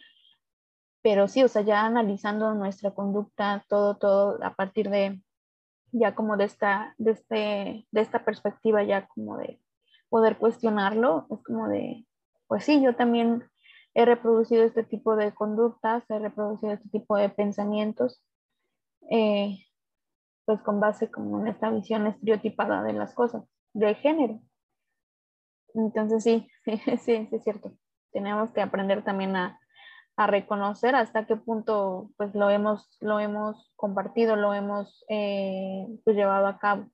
pero 1.02 1.26
sí, 1.26 1.42
o 1.42 1.48
sea, 1.48 1.62
ya 1.62 1.84
analizando 1.86 2.54
nuestra 2.54 2.92
conducta, 2.92 3.64
todo, 3.68 3.96
todo 3.96 4.38
a 4.44 4.54
partir 4.54 4.90
de 4.90 5.22
ya 5.90 6.14
como 6.14 6.36
de 6.36 6.44
esta, 6.44 6.94
de 6.98 7.12
este, 7.12 7.86
de 7.90 8.00
esta 8.00 8.24
perspectiva 8.24 8.82
ya 8.82 9.06
como 9.08 9.38
de 9.38 9.58
poder 10.10 10.36
cuestionarlo, 10.36 11.26
es 11.30 11.42
como 11.42 11.68
de, 11.68 12.06
pues 12.46 12.64
sí, 12.64 12.82
yo 12.82 12.94
también 12.94 13.48
he 13.94 14.04
reproducido 14.04 14.64
este 14.64 14.84
tipo 14.84 15.16
de 15.16 15.32
conductas, 15.32 16.04
he 16.10 16.18
reproducido 16.18 16.72
este 16.72 16.90
tipo 16.90 17.16
de 17.16 17.30
pensamientos, 17.30 18.22
eh, 19.10 19.58
pues 20.44 20.60
con 20.62 20.80
base 20.80 21.10
como 21.10 21.40
en 21.40 21.48
esta 21.48 21.70
visión 21.70 22.06
estereotipada 22.06 22.82
de 22.82 22.92
las 22.92 23.14
cosas, 23.14 23.44
de 23.72 23.94
género. 23.96 24.40
Entonces 25.74 26.22
sí, 26.24 26.48
sí, 26.64 26.98
sí, 26.98 27.28
es 27.30 27.44
cierto. 27.44 27.72
Tenemos 28.12 28.50
que 28.52 28.60
aprender 28.60 29.04
también 29.04 29.36
a, 29.36 29.58
reconocer 30.14 30.94
hasta 30.94 31.26
qué 31.26 31.34
punto 31.34 32.12
pues 32.16 32.32
lo 32.34 32.48
hemos, 32.48 32.96
lo 33.00 33.18
hemos 33.18 33.72
compartido, 33.74 34.36
lo 34.36 34.54
hemos 34.54 35.04
eh, 35.08 35.84
pues, 36.04 36.14
llevado 36.14 36.46
a 36.46 36.58
cabo. 36.58 36.88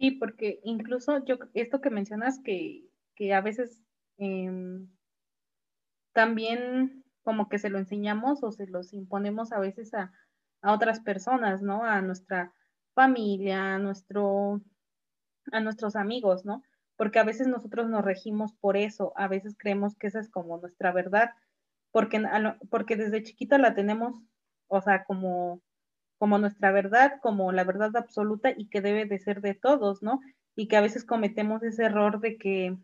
Sí, 0.00 0.10
porque 0.12 0.58
incluso 0.64 1.24
yo, 1.24 1.36
esto 1.54 1.80
que 1.80 1.90
mencionas 1.90 2.40
que 2.42 2.86
que 3.16 3.32
a 3.34 3.40
veces 3.40 3.82
em, 4.18 4.88
también 6.12 7.04
como 7.26 7.48
que 7.48 7.58
se 7.58 7.70
lo 7.70 7.78
enseñamos 7.78 8.44
o 8.44 8.52
se 8.52 8.68
los 8.68 8.92
imponemos 8.92 9.50
a 9.50 9.58
veces 9.58 9.92
a, 9.94 10.12
otras 10.62 11.00
personas, 11.00 11.60
¿no? 11.60 11.84
A 11.84 12.00
nuestra 12.00 12.52
familia, 12.94 13.74
a, 13.74 13.78
nuestro, 13.80 14.60
a 15.50 15.58
nuestros 15.58 15.96
amigos, 15.96 16.44
¿no? 16.44 16.62
Porque 16.96 17.18
a 17.18 17.24
veces 17.24 17.48
nosotros 17.48 17.88
nos 17.88 18.04
regimos 18.04 18.52
por 18.54 18.76
eso, 18.76 19.12
a 19.16 19.26
veces 19.26 19.56
creemos 19.58 19.96
que 19.96 20.06
esa 20.06 20.20
es 20.20 20.30
como 20.30 20.58
nuestra 20.58 20.92
verdad, 20.92 21.30
porque, 21.90 22.22
porque 22.70 22.94
desde 22.94 23.24
chiquita 23.24 23.58
la 23.58 23.74
tenemos, 23.74 24.14
o 24.68 24.80
sea, 24.80 25.02
como, 25.02 25.60
como 26.18 26.38
nuestra 26.38 26.70
verdad, 26.70 27.18
como 27.20 27.50
la 27.50 27.64
verdad 27.64 27.96
absoluta 27.96 28.52
y 28.56 28.68
que 28.68 28.80
debe 28.80 29.04
de 29.04 29.18
ser 29.18 29.40
de 29.40 29.54
todos, 29.54 30.00
¿no? 30.00 30.20
Y 30.54 30.68
que 30.68 30.76
a 30.76 30.80
veces 30.80 31.04
cometemos 31.04 31.64
ese 31.64 31.86
error 31.86 32.20
de 32.20 32.38
que 32.38 32.78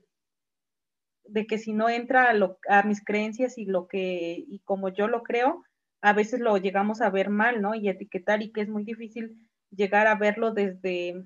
de 1.25 1.47
que 1.47 1.59
si 1.59 1.73
no 1.73 1.89
entra 1.89 2.31
a, 2.31 2.79
a, 2.79 2.83
mis 2.83 3.05
creencias 3.05 3.59
y 3.59 3.65
lo 3.65 3.87
que, 3.89 4.45
y 4.47 4.61
como 4.61 4.89
yo 4.89 5.09
lo 5.09 5.23
creo, 5.23 5.65
a 6.01 6.13
veces 6.13 6.41
lo 6.41 6.57
llegamos 6.57 7.01
a 7.01 7.11
ver 7.11 7.31
mal, 7.31 7.63
¿no? 7.63 7.75
Y 7.75 7.89
etiquetar 7.89 8.43
y 8.43 8.53
que 8.53 8.63
es 8.63 8.69
muy 8.69 8.85
difícil 8.85 9.39
llegar 9.71 10.07
a 10.07 10.17
verlo 10.17 10.53
desde, 10.53 11.25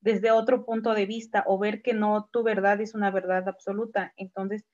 desde 0.00 0.30
otro 0.30 0.64
punto 0.64 0.94
de 0.94 1.06
vista 1.06 1.44
o 1.46 1.58
ver 1.58 1.82
que 1.82 1.94
no 1.94 2.28
tu 2.32 2.42
verdad 2.42 2.80
es 2.80 2.94
una 2.94 3.10
verdad 3.10 3.48
absoluta. 3.48 4.12
Entonces, 4.16 4.64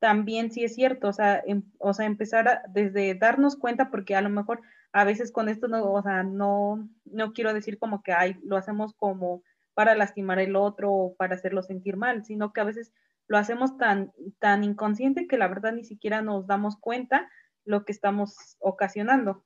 también 0.00 0.50
sí 0.50 0.64
es 0.64 0.74
cierto, 0.74 1.08
o 1.08 1.12
sea, 1.12 1.42
em, 1.46 1.62
o 1.78 1.94
sea 1.94 2.06
empezar 2.06 2.62
desde 2.70 3.14
darnos 3.14 3.56
cuenta, 3.56 3.90
porque 3.90 4.16
a 4.16 4.20
lo 4.20 4.30
mejor 4.30 4.60
a 4.92 5.04
veces 5.04 5.30
con 5.30 5.48
esto 5.48 5.68
no, 5.68 5.92
o 5.92 6.02
sea, 6.02 6.24
no, 6.24 6.88
no 7.04 7.32
quiero 7.32 7.54
decir 7.54 7.78
como 7.78 8.02
que 8.02 8.12
ay, 8.12 8.36
lo 8.42 8.56
hacemos 8.56 8.94
como 8.94 9.42
para 9.74 9.94
lastimar 9.94 10.40
el 10.40 10.56
otro 10.56 10.92
o 10.92 11.14
para 11.14 11.36
hacerlo 11.36 11.62
sentir 11.62 11.96
mal, 11.96 12.24
sino 12.24 12.52
que 12.52 12.60
a 12.60 12.64
veces 12.64 12.92
lo 13.32 13.38
hacemos 13.38 13.78
tan, 13.78 14.12
tan 14.40 14.62
inconsciente 14.62 15.26
que 15.26 15.38
la 15.38 15.48
verdad 15.48 15.72
ni 15.72 15.84
siquiera 15.84 16.20
nos 16.20 16.46
damos 16.46 16.76
cuenta 16.76 17.30
lo 17.64 17.86
que 17.86 17.92
estamos 17.92 18.58
ocasionando. 18.60 19.42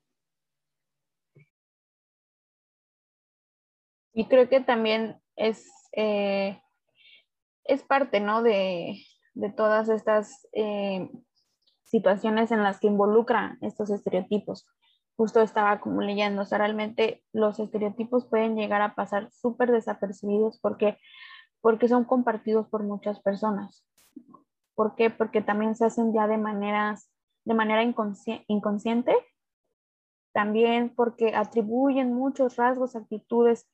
Y 4.13 4.27
creo 4.27 4.49
que 4.49 4.61
también 4.61 5.21
es, 5.37 5.71
eh, 5.93 6.61
es 7.63 7.85
parte, 7.85 8.19
¿no? 8.19 8.43
De, 8.43 8.97
todas 9.57 9.89
estas 9.89 10.49
eh, 10.53 11.09
situaciones 11.85 12.51
en 12.51 12.65
las 12.65 12.81
que 12.81 12.89
involucran 12.89 13.57
estos 13.61 13.91
estereotipos. 13.91 14.67
Justo 15.17 15.43
estaba 15.43 15.79
como 15.79 16.01
leyendo, 16.01 16.43
o 16.43 16.45
sea, 16.45 16.59
realmente 16.59 17.23
los 17.33 17.61
estereotipos 17.61 18.27
pueden 18.27 18.57
llegar 18.57 18.83
a 18.83 18.97
pasar 18.97 19.31
súper 19.31 19.71
desapercibidos 19.71 20.59
porque 20.59 20.99
porque 21.67 21.89
son 21.89 22.05
compartidos 22.05 22.69
por 22.69 22.85
muchas 22.85 23.19
personas. 23.19 23.85
¿Por 24.77 24.95
qué? 24.95 25.11
Porque 25.11 25.43
también 25.43 25.75
se 25.75 25.85
hacen 25.85 26.15
ya 26.15 26.29
de, 26.29 26.39
maneras, 26.39 27.11
de 27.45 27.55
manera 27.55 27.83
inconsciente, 27.83 29.13
también 30.33 30.95
porque 30.95 31.35
atribuyen 31.35 32.15
muchos 32.15 32.55
rasgos, 32.55 32.95
actitudes, 32.95 33.69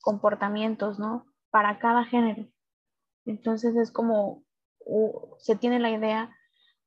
comportamientos, 0.00 0.98
¿no? 0.98 1.24
Para 1.50 1.78
cada 1.78 2.02
género. 2.04 2.48
Entonces 3.26 3.76
es 3.76 3.92
como 3.92 4.42
se 5.38 5.54
tiene 5.54 5.78
la 5.78 5.90
idea 5.90 6.36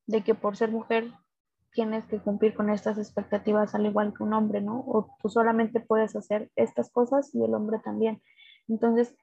de 0.08 0.26
que 0.26 0.36
por 0.36 0.58
ser 0.58 0.72
mujer 0.72 1.10
tienes 1.72 2.04
que 2.08 2.20
cumplir 2.20 2.54
con 2.54 2.70
estas 2.70 2.98
expectativas 2.98 3.76
al 3.76 3.86
igual 3.86 4.14
que 4.14 4.24
un 4.24 4.34
hombre, 4.34 4.60
¿no? 4.60 4.84
O 4.86 5.16
tú 5.22 5.30
solamente 5.30 5.80
puedes 5.80 6.18
hacer 6.18 6.52
estas 6.58 6.92
cosas 6.92 7.34
y 7.34 7.46
el 7.46 7.54
hombre 7.54 7.80
también. 7.80 8.22
Entonces, 8.68 9.16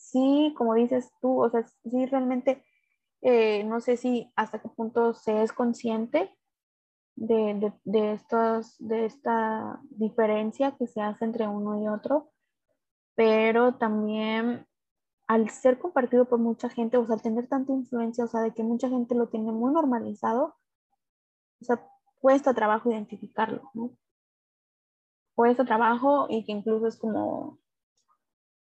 sí, 0.00 0.54
como 0.56 0.74
dices 0.74 1.12
tú, 1.20 1.42
o 1.42 1.50
sea, 1.50 1.64
sí 1.84 2.06
realmente, 2.06 2.64
eh, 3.22 3.64
no 3.64 3.80
sé 3.80 3.96
si 3.96 4.32
hasta 4.36 4.60
qué 4.60 4.68
punto 4.68 5.14
se 5.14 5.42
es 5.42 5.52
consciente 5.52 6.34
de, 7.16 7.72
estos, 7.84 8.76
de 8.78 9.04
esta 9.04 9.80
diferencia 9.90 10.76
que 10.76 10.86
se 10.86 11.02
hace 11.02 11.24
entre 11.24 11.46
uno 11.46 11.82
y 11.82 11.88
otro, 11.88 12.32
pero 13.14 13.74
también 13.76 14.66
al 15.28 15.50
ser 15.50 15.78
compartido 15.78 16.24
por 16.24 16.38
mucha 16.38 16.70
gente, 16.70 16.96
o 16.96 17.06
sea, 17.06 17.16
al 17.16 17.22
tener 17.22 17.46
tanta 17.46 17.72
influencia, 17.72 18.24
o 18.24 18.28
sea, 18.28 18.40
de 18.40 18.52
que 18.52 18.62
mucha 18.62 18.88
gente 18.88 19.14
lo 19.14 19.28
tiene 19.28 19.52
muy 19.52 19.72
normalizado, 19.72 20.56
o 21.60 21.64
sea, 21.64 21.86
cuesta 22.20 22.54
trabajo 22.54 22.90
identificarlo, 22.90 23.70
¿no? 23.74 23.92
Cuesta 25.34 25.64
trabajo 25.64 26.26
y 26.28 26.44
que 26.44 26.52
incluso 26.52 26.86
es 26.86 26.98
como, 26.98 27.58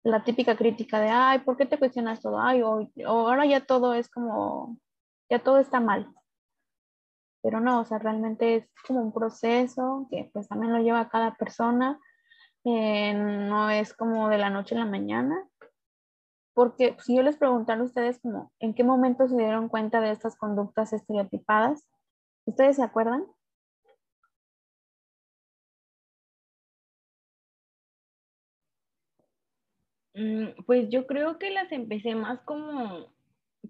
la 0.08 0.24
típica 0.24 0.56
crítica 0.56 1.00
de, 1.00 1.10
ay, 1.10 1.40
¿por 1.40 1.58
qué 1.58 1.66
te 1.66 1.78
cuestionas 1.78 2.22
todo? 2.22 2.40
Ay, 2.40 2.62
o, 2.62 2.90
ahora 3.06 3.46
ya 3.46 3.66
todo 3.66 3.94
es 3.94 4.10
como, 4.10 4.78
ya 5.30 5.40
todo 5.40 5.60
está 5.60 5.80
mal. 5.80 6.14
Pero 7.44 7.60
no, 7.60 7.82
o 7.82 7.86
sea, 7.86 8.00
realmente 8.00 8.56
es 8.56 8.70
como 8.88 9.02
un 9.02 9.14
proceso 9.14 10.08
que 10.10 10.30
pues 10.34 10.48
también 10.48 10.74
lo 10.74 10.80
lleva 10.80 11.10
cada 11.10 11.36
persona. 11.36 12.00
Eh, 12.64 13.14
no 13.14 13.70
es 13.70 13.94
como 13.94 14.30
de 14.30 14.38
la 14.38 14.50
noche 14.50 14.76
a 14.76 14.80
la 14.80 14.86
mañana, 14.86 15.48
porque 16.54 16.98
si 17.00 17.16
yo 17.16 17.22
les 17.22 17.38
preguntara 17.38 17.80
a 17.82 17.84
ustedes 17.84 18.20
como, 18.20 18.52
¿en 18.60 18.74
qué 18.74 18.84
momento 18.84 19.28
se 19.28 19.38
dieron 19.38 19.70
cuenta 19.70 20.02
de 20.02 20.12
estas 20.12 20.36
conductas 20.36 20.92
estereotipadas? 20.92 21.88
¿Ustedes 22.46 22.78
se 22.78 22.84
acuerdan? 22.84 23.26
Pues 30.66 30.90
yo 30.90 31.06
creo 31.06 31.38
que 31.38 31.52
las 31.52 31.72
empecé 31.72 32.16
más 32.16 32.40
como 32.42 33.08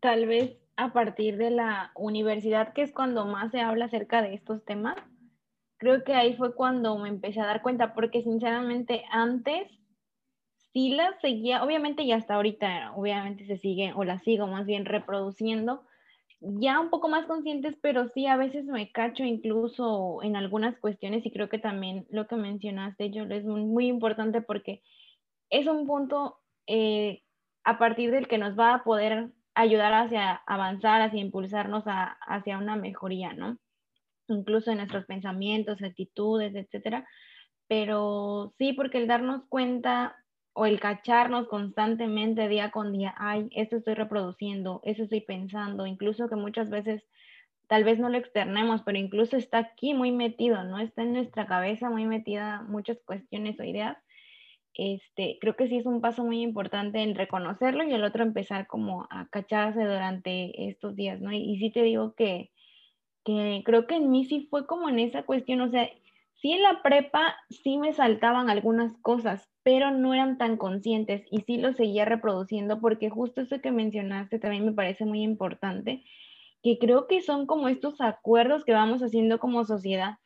tal 0.02 0.26
vez 0.26 0.58
a 0.76 0.94
partir 0.94 1.38
de 1.38 1.50
la 1.50 1.92
universidad, 1.96 2.74
que 2.74 2.84
es 2.84 2.92
cuando 2.92 3.26
más 3.26 3.52
se 3.52 3.62
habla 3.62 3.86
acerca 3.86 4.22
de 4.22 4.36
estos 4.36 4.64
temas. 4.64 4.96
Creo 5.78 6.04
que 6.04 6.14
ahí 6.14 6.36
fue 6.36 6.56
cuando 6.56 6.98
me 6.98 7.10
empecé 7.10 7.42
a 7.42 7.46
dar 7.46 7.62
cuenta, 7.62 7.94
porque 7.94 8.24
sinceramente 8.24 9.04
antes 9.12 9.68
sí 10.74 10.90
las 10.90 11.20
seguía, 11.22 11.64
obviamente 11.64 12.06
ya 12.06 12.16
hasta 12.16 12.36
ahorita, 12.36 12.94
obviamente 12.96 13.46
se 13.46 13.58
sigue, 13.58 13.94
o 13.96 14.04
las 14.04 14.24
sigo 14.24 14.48
más 14.48 14.66
bien 14.66 14.86
reproduciendo, 14.86 15.84
ya 16.40 16.80
un 16.80 16.90
poco 16.90 17.10
más 17.10 17.26
conscientes, 17.26 17.76
pero 17.82 18.08
sí 18.10 18.28
a 18.28 18.38
veces 18.38 18.66
me 18.66 18.92
cacho 18.92 19.24
incluso 19.24 20.22
en 20.22 20.36
algunas 20.36 20.78
cuestiones 20.78 21.26
y 21.26 21.32
creo 21.32 21.50
que 21.50 21.58
también 21.58 22.06
lo 22.10 22.28
que 22.28 22.36
mencionaste, 22.36 23.10
yo 23.10 23.24
es 23.24 23.44
muy 23.46 23.88
importante 23.88 24.42
porque 24.42 24.84
es 25.50 25.68
un 25.68 25.86
punto 25.88 26.40
eh, 26.68 27.24
a 27.64 27.78
partir 27.78 28.12
del 28.12 28.28
que 28.28 28.38
nos 28.38 28.58
va 28.58 28.74
a 28.74 28.84
poder 28.84 29.30
ayudar 29.56 29.94
hacia 29.94 30.34
avanzar, 30.46 31.02
hacia 31.02 31.20
impulsarnos 31.20 31.84
hacia 31.86 32.58
una 32.58 32.76
mejoría, 32.76 33.34
¿no? 33.34 33.58
Incluso 34.28 34.72
en 34.72 34.78
nuestros 34.78 35.06
pensamientos, 35.06 35.82
actitudes, 35.82 36.54
etcétera. 36.56 37.08
Pero 37.68 38.54
sí, 38.58 38.74
porque 38.74 39.00
el 39.00 39.08
darnos 39.08 39.44
cuenta 39.50 40.16
o 40.54 40.66
el 40.66 40.80
cacharnos 40.80 41.48
constantemente 41.48 42.48
día 42.48 42.72
con 42.72 42.92
día, 42.92 43.14
ay, 43.18 43.50
esto 43.52 43.78
estoy 43.78 43.94
reproduciendo, 43.96 44.82
eso 44.84 45.04
estoy 45.04 45.22
pensando, 45.22 45.86
incluso 45.86 46.30
que 46.30 46.36
muchas 46.36 46.70
veces 46.70 47.04
tal 47.68 47.84
vez 47.84 48.00
no 48.00 48.10
lo 48.10 48.18
externemos, 48.18 48.82
pero 48.84 48.98
incluso 48.98 49.38
está 49.38 49.60
aquí 49.60 49.94
muy 49.94 50.12
metido, 50.12 50.64
¿no? 50.64 50.80
Está 50.80 51.04
en 51.04 51.14
nuestra 51.14 51.46
cabeza 51.48 51.90
muy 51.90 52.06
metida 52.06 52.64
muchas 52.64 52.98
cuestiones 53.06 53.60
o 53.60 53.64
ideas 53.64 53.98
este, 54.78 55.40
creo 55.42 55.56
que 55.56 55.68
sí 55.68 55.78
es 55.78 55.88
un 55.88 56.02
paso 56.02 56.24
muy 56.24 56.42
importante 56.42 57.02
en 57.02 57.16
reconocerlo 57.16 57.84
y 57.84 57.94
el 57.94 58.04
otro 58.04 58.24
empezar 58.24 58.68
como 58.68 59.08
a 59.10 59.28
cacharse 59.30 59.80
durante 59.84 60.70
estos 60.70 60.96
días, 60.96 61.20
¿no? 61.20 61.32
Y, 61.34 61.58
sí 61.58 61.72
te 61.72 61.82
digo 61.82 62.14
que, 62.14 62.52
que 63.26 63.64
creo 63.66 63.88
que 63.88 63.96
en 63.96 64.12
mí 64.12 64.26
sí 64.26 64.48
fue 64.52 64.68
como 64.68 64.88
en 64.88 65.00
esa 65.00 65.24
cuestión, 65.24 65.62
o 65.62 65.70
sea, 65.72 65.90
sí 66.36 66.52
en 66.52 66.62
la 66.62 66.84
prepa 66.84 67.36
sí 67.50 67.80
me 67.80 67.92
saltaban 67.94 68.52
algunas 68.52 68.96
cosas, 69.02 69.50
pero 69.64 69.90
no 69.90 70.14
eran 70.14 70.38
tan 70.38 70.58
conscientes 70.58 71.26
y 71.32 71.42
sí 71.42 71.58
lo 71.58 71.74
seguía 71.74 72.06
reproduciendo 72.06 72.80
porque 72.80 73.10
justo 73.10 73.42
eso 73.42 73.60
que 73.62 73.72
mencionaste 73.72 74.38
también 74.38 74.64
me 74.64 74.74
parece 74.74 75.06
muy 75.06 75.24
importante, 75.24 76.04
que 76.62 76.78
creo 76.78 77.08
que 77.08 77.22
son 77.22 77.48
como 77.48 77.68
estos 77.68 78.00
acuerdos 78.00 78.64
que 78.64 78.74
vamos 78.74 79.02
haciendo 79.02 79.40
como 79.40 79.66
sociedad 79.66 80.18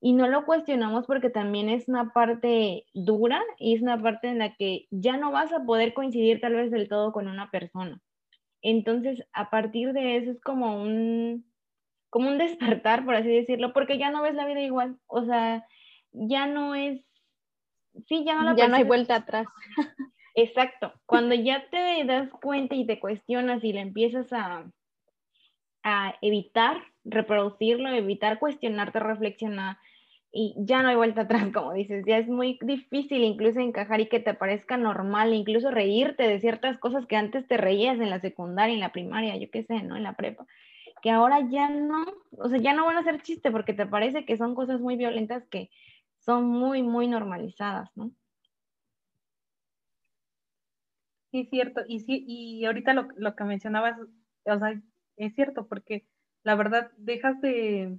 y 0.00 0.12
no 0.12 0.28
lo 0.28 0.44
cuestionamos 0.44 1.06
porque 1.06 1.30
también 1.30 1.68
es 1.68 1.88
una 1.88 2.12
parte 2.12 2.86
dura 2.94 3.42
y 3.58 3.74
es 3.74 3.82
una 3.82 4.00
parte 4.00 4.28
en 4.28 4.38
la 4.38 4.54
que 4.54 4.86
ya 4.90 5.16
no 5.16 5.32
vas 5.32 5.52
a 5.52 5.64
poder 5.64 5.92
coincidir 5.92 6.40
tal 6.40 6.54
vez 6.54 6.70
del 6.70 6.88
todo 6.88 7.12
con 7.12 7.26
una 7.26 7.50
persona. 7.50 8.00
Entonces, 8.62 9.24
a 9.32 9.50
partir 9.50 9.92
de 9.92 10.16
eso 10.16 10.30
es 10.30 10.40
como 10.40 10.80
un, 10.80 11.44
como 12.10 12.28
un 12.28 12.38
despertar, 12.38 13.04
por 13.04 13.16
así 13.16 13.28
decirlo, 13.28 13.72
porque 13.72 13.98
ya 13.98 14.10
no 14.10 14.22
ves 14.22 14.34
la 14.34 14.46
vida 14.46 14.60
igual. 14.60 14.98
O 15.06 15.24
sea, 15.24 15.66
ya 16.12 16.46
no 16.46 16.74
es, 16.74 17.00
sí, 18.06 18.24
ya 18.24 18.36
no 18.36 18.44
la 18.44 18.56
Ya 18.56 18.68
no 18.68 18.76
hay 18.76 18.84
vuelta 18.84 19.16
atrás. 19.16 19.46
Exacto. 20.34 20.92
Cuando 21.06 21.34
ya 21.34 21.68
te 21.70 22.04
das 22.04 22.30
cuenta 22.30 22.76
y 22.76 22.86
te 22.86 23.00
cuestionas 23.00 23.64
y 23.64 23.72
le 23.72 23.80
empiezas 23.80 24.32
a, 24.32 24.70
a 25.82 26.14
evitar 26.20 26.80
reproducirlo, 27.04 27.88
evitar 27.88 28.38
cuestionarte, 28.38 29.00
reflexionar, 29.00 29.78
y 30.40 30.54
ya 30.56 30.82
no 30.82 30.88
hay 30.88 30.96
vuelta 30.96 31.22
atrás, 31.22 31.48
como 31.52 31.72
dices, 31.72 32.04
ya 32.06 32.18
es 32.18 32.28
muy 32.28 32.58
difícil 32.62 33.24
incluso 33.24 33.58
encajar 33.58 34.00
y 34.00 34.08
que 34.08 34.20
te 34.20 34.34
parezca 34.34 34.76
normal, 34.76 35.34
incluso 35.34 35.70
reírte 35.72 36.22
de 36.28 36.38
ciertas 36.40 36.78
cosas 36.78 37.06
que 37.06 37.16
antes 37.16 37.46
te 37.48 37.56
reías 37.56 37.98
en 37.98 38.10
la 38.10 38.20
secundaria, 38.20 38.74
en 38.74 38.80
la 38.80 38.92
primaria, 38.92 39.36
yo 39.36 39.50
qué 39.50 39.64
sé, 39.64 39.82
¿no? 39.82 39.96
En 39.96 40.04
la 40.04 40.14
prepa, 40.14 40.46
que 41.02 41.10
ahora 41.10 41.40
ya 41.50 41.70
no, 41.70 42.04
o 42.38 42.48
sea, 42.48 42.58
ya 42.60 42.72
no 42.72 42.86
van 42.86 42.98
a 42.98 43.02
ser 43.04 43.20
chiste 43.22 43.50
porque 43.50 43.74
te 43.74 43.86
parece 43.86 44.24
que 44.24 44.36
son 44.36 44.54
cosas 44.54 44.80
muy 44.80 44.96
violentas 44.96 45.44
que 45.50 45.70
son 46.20 46.46
muy, 46.46 46.82
muy 46.82 47.08
normalizadas, 47.08 47.90
¿no? 47.96 48.12
Sí, 51.32 51.40
es 51.40 51.50
cierto, 51.50 51.82
y 51.88 52.00
sí, 52.00 52.24
y 52.26 52.64
ahorita 52.64 52.94
lo, 52.94 53.08
lo 53.16 53.34
que 53.34 53.44
mencionabas, 53.44 53.98
o 54.00 54.58
sea, 54.58 54.80
es 55.16 55.34
cierto, 55.34 55.66
porque 55.68 56.06
la 56.44 56.54
verdad 56.54 56.90
dejas 56.96 57.40
de 57.40 57.98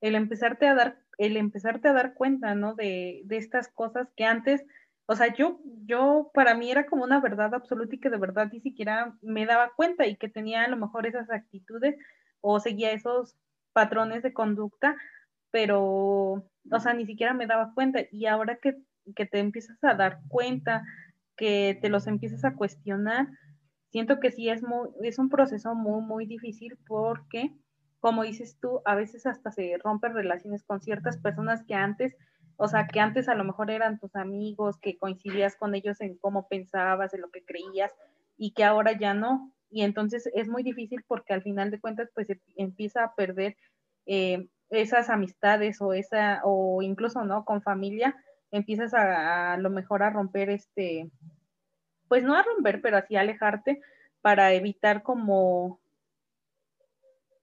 el 0.00 0.14
empezarte 0.14 0.66
a 0.66 0.74
dar 0.74 1.07
el 1.18 1.36
empezarte 1.36 1.88
a 1.88 1.92
dar 1.92 2.14
cuenta, 2.14 2.54
¿no? 2.54 2.74
De, 2.74 3.22
de 3.24 3.36
estas 3.36 3.68
cosas 3.68 4.08
que 4.16 4.24
antes, 4.24 4.64
o 5.06 5.14
sea, 5.16 5.34
yo, 5.34 5.60
yo, 5.84 6.30
para 6.32 6.54
mí 6.54 6.70
era 6.70 6.86
como 6.86 7.04
una 7.04 7.20
verdad 7.20 7.54
absoluta 7.54 7.96
y 7.96 8.00
que 8.00 8.10
de 8.10 8.18
verdad 8.18 8.48
ni 8.52 8.60
siquiera 8.60 9.16
me 9.20 9.44
daba 9.44 9.72
cuenta 9.74 10.06
y 10.06 10.16
que 10.16 10.28
tenía 10.28 10.64
a 10.64 10.68
lo 10.68 10.76
mejor 10.76 11.06
esas 11.06 11.30
actitudes 11.30 11.96
o 12.40 12.60
seguía 12.60 12.92
esos 12.92 13.36
patrones 13.72 14.22
de 14.22 14.32
conducta, 14.32 14.96
pero, 15.50 15.80
o 16.70 16.80
sea, 16.80 16.94
ni 16.94 17.04
siquiera 17.06 17.34
me 17.34 17.46
daba 17.46 17.74
cuenta. 17.74 18.00
Y 18.12 18.26
ahora 18.26 18.56
que, 18.56 18.76
que 19.16 19.26
te 19.26 19.40
empiezas 19.40 19.82
a 19.82 19.94
dar 19.94 20.20
cuenta, 20.28 20.84
que 21.36 21.78
te 21.82 21.88
los 21.88 22.06
empiezas 22.06 22.44
a 22.44 22.54
cuestionar, 22.54 23.28
siento 23.90 24.20
que 24.20 24.30
sí 24.30 24.48
es, 24.48 24.62
muy, 24.62 24.88
es 25.02 25.18
un 25.18 25.30
proceso 25.30 25.74
muy, 25.74 26.02
muy 26.02 26.26
difícil 26.26 26.78
porque 26.86 27.52
como 28.00 28.22
dices 28.22 28.58
tú, 28.60 28.80
a 28.84 28.94
veces 28.94 29.26
hasta 29.26 29.50
se 29.50 29.76
rompen 29.82 30.14
relaciones 30.14 30.62
con 30.64 30.80
ciertas 30.80 31.18
personas 31.18 31.64
que 31.64 31.74
antes, 31.74 32.16
o 32.56 32.68
sea, 32.68 32.86
que 32.86 33.00
antes 33.00 33.28
a 33.28 33.34
lo 33.34 33.44
mejor 33.44 33.70
eran 33.70 33.98
tus 33.98 34.14
amigos, 34.16 34.78
que 34.78 34.98
coincidías 34.98 35.56
con 35.56 35.74
ellos 35.74 36.00
en 36.00 36.16
cómo 36.16 36.48
pensabas, 36.48 37.14
en 37.14 37.20
lo 37.20 37.30
que 37.30 37.44
creías, 37.44 37.92
y 38.36 38.52
que 38.52 38.64
ahora 38.64 38.92
ya 38.92 39.14
no. 39.14 39.52
Y 39.70 39.82
entonces 39.82 40.30
es 40.34 40.48
muy 40.48 40.62
difícil 40.62 41.04
porque 41.06 41.34
al 41.34 41.42
final 41.42 41.70
de 41.70 41.80
cuentas, 41.80 42.10
pues 42.14 42.28
empieza 42.56 43.04
a 43.04 43.14
perder 43.14 43.56
eh, 44.06 44.48
esas 44.70 45.10
amistades 45.10 45.80
o 45.80 45.92
esa, 45.92 46.40
o 46.44 46.82
incluso, 46.82 47.24
¿no? 47.24 47.44
Con 47.44 47.62
familia, 47.62 48.16
empiezas 48.50 48.94
a, 48.94 49.54
a 49.54 49.56
lo 49.58 49.70
mejor 49.70 50.02
a 50.02 50.10
romper 50.10 50.50
este, 50.50 51.10
pues 52.08 52.22
no 52.22 52.34
a 52.34 52.42
romper, 52.42 52.80
pero 52.80 52.96
así 52.96 53.16
a 53.16 53.20
alejarte 53.20 53.80
para 54.20 54.52
evitar 54.52 55.02
como 55.02 55.80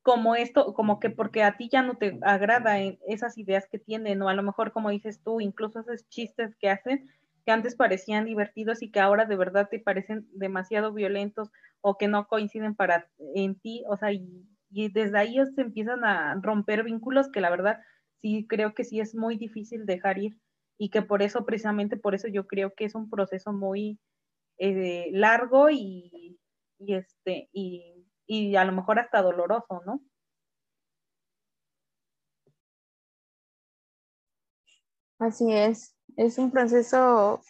como 0.06 0.36
esto, 0.36 0.76
como 0.76 1.00
que 1.00 1.10
porque 1.10 1.42
a 1.42 1.58
ti 1.58 1.68
ya 1.68 1.82
no 1.82 1.98
te 1.98 2.20
agrada 2.22 2.80
esas 3.08 3.40
ideas 3.40 3.68
que 3.68 3.80
tienen, 3.80 4.22
o 4.22 4.30
a 4.30 4.36
lo 4.36 4.44
mejor 4.44 4.72
como 4.72 4.92
dices 4.92 5.20
tú, 5.24 5.42
incluso 5.42 5.80
esos 5.80 6.08
chistes 6.10 6.56
que 6.58 6.70
hacen, 6.70 7.10
que 7.44 7.52
antes 7.52 7.76
parecían 7.76 8.26
divertidos 8.26 8.84
y 8.84 8.92
que 8.92 9.00
ahora 9.00 9.26
de 9.26 9.36
verdad 9.36 9.68
te 9.68 9.80
parecen 9.80 10.28
demasiado 10.32 10.94
violentos 10.94 11.52
o 11.82 11.98
que 11.98 12.08
no 12.08 12.28
coinciden 12.28 12.76
para 12.76 13.10
en 13.34 13.56
ti, 13.56 13.84
o 13.88 13.98
sea, 13.98 14.12
y, 14.12 14.46
desde 14.70 15.18
ahí 15.18 15.38
se 15.56 15.62
empiezan 15.62 16.06
a 16.06 16.40
romper 16.40 16.84
vínculos 16.84 17.32
que 17.32 17.42
la 17.42 17.50
verdad 17.50 17.80
sí 18.22 18.46
creo 18.48 18.76
que 18.76 18.84
sí 18.84 19.00
es 19.00 19.16
muy 19.16 19.38
difícil 19.38 19.88
dejar 19.88 20.20
ir 20.20 20.38
y 20.78 20.90
que 20.90 21.02
por 21.02 21.24
eso, 21.24 21.48
precisamente 21.48 21.98
por 21.98 22.14
eso 22.14 22.28
yo 22.28 22.46
creo 22.46 22.76
que 22.76 22.86
es 22.86 22.94
un 22.94 23.10
proceso 23.10 23.54
muy 23.54 23.98
eh, 24.60 25.10
largo 25.14 25.72
y, 25.72 26.38
y 26.78 26.94
este, 26.94 27.50
y 27.52 27.95
y 28.28 28.56
a 28.56 28.66
lo 28.66 28.72
mejor 28.72 29.00
hasta 29.00 29.22
doloroso, 29.22 29.82
¿no? 29.86 30.02
Así 35.20 35.52
es, 35.54 35.96
es 36.18 36.38
un 36.38 36.52
proceso 36.52 37.42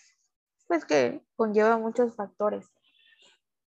pues 0.68 0.86
que 0.86 1.22
conlleva 1.36 1.78
muchos 1.78 2.16
factores. 2.16 2.70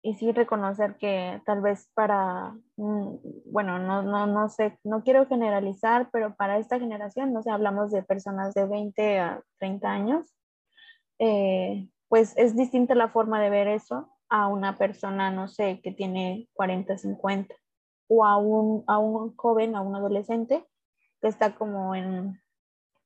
Y 0.02 0.14
sí 0.14 0.30
reconocer 0.32 0.96
que 0.96 1.42
tal 1.46 1.60
vez 1.62 1.90
para, 1.94 2.54
mm, 2.76 3.16
bueno, 3.46 3.78
no, 3.78 4.02
no, 4.02 4.26
no 4.26 4.48
sé, 4.48 4.78
no 4.84 5.02
quiero 5.02 5.26
generalizar, 5.26 6.10
pero 6.12 6.36
para 6.36 6.58
esta 6.58 6.78
generación, 6.78 7.32
no 7.32 7.42
sé, 7.42 7.50
hablamos 7.50 7.90
de 7.90 8.02
personas 8.02 8.54
de 8.54 8.66
20 8.66 9.18
a 9.18 9.42
30 9.58 9.90
años, 9.90 10.32
eh, 11.18 11.88
pues 12.08 12.34
es 12.36 12.54
distinta 12.54 12.94
la 12.94 13.08
forma 13.08 13.40
de 13.40 13.50
ver 13.50 13.68
eso 13.68 14.15
a 14.28 14.48
una 14.48 14.76
persona, 14.76 15.30
no 15.30 15.48
sé, 15.48 15.80
que 15.82 15.92
tiene 15.92 16.48
40, 16.54 16.98
50, 16.98 17.54
o 18.08 18.24
a 18.24 18.36
un, 18.36 18.84
a 18.86 18.98
un 18.98 19.36
joven, 19.36 19.74
a 19.76 19.80
un 19.80 19.94
adolescente 19.96 20.66
que 21.20 21.28
está 21.28 21.54
como 21.54 21.94
en, 21.94 22.40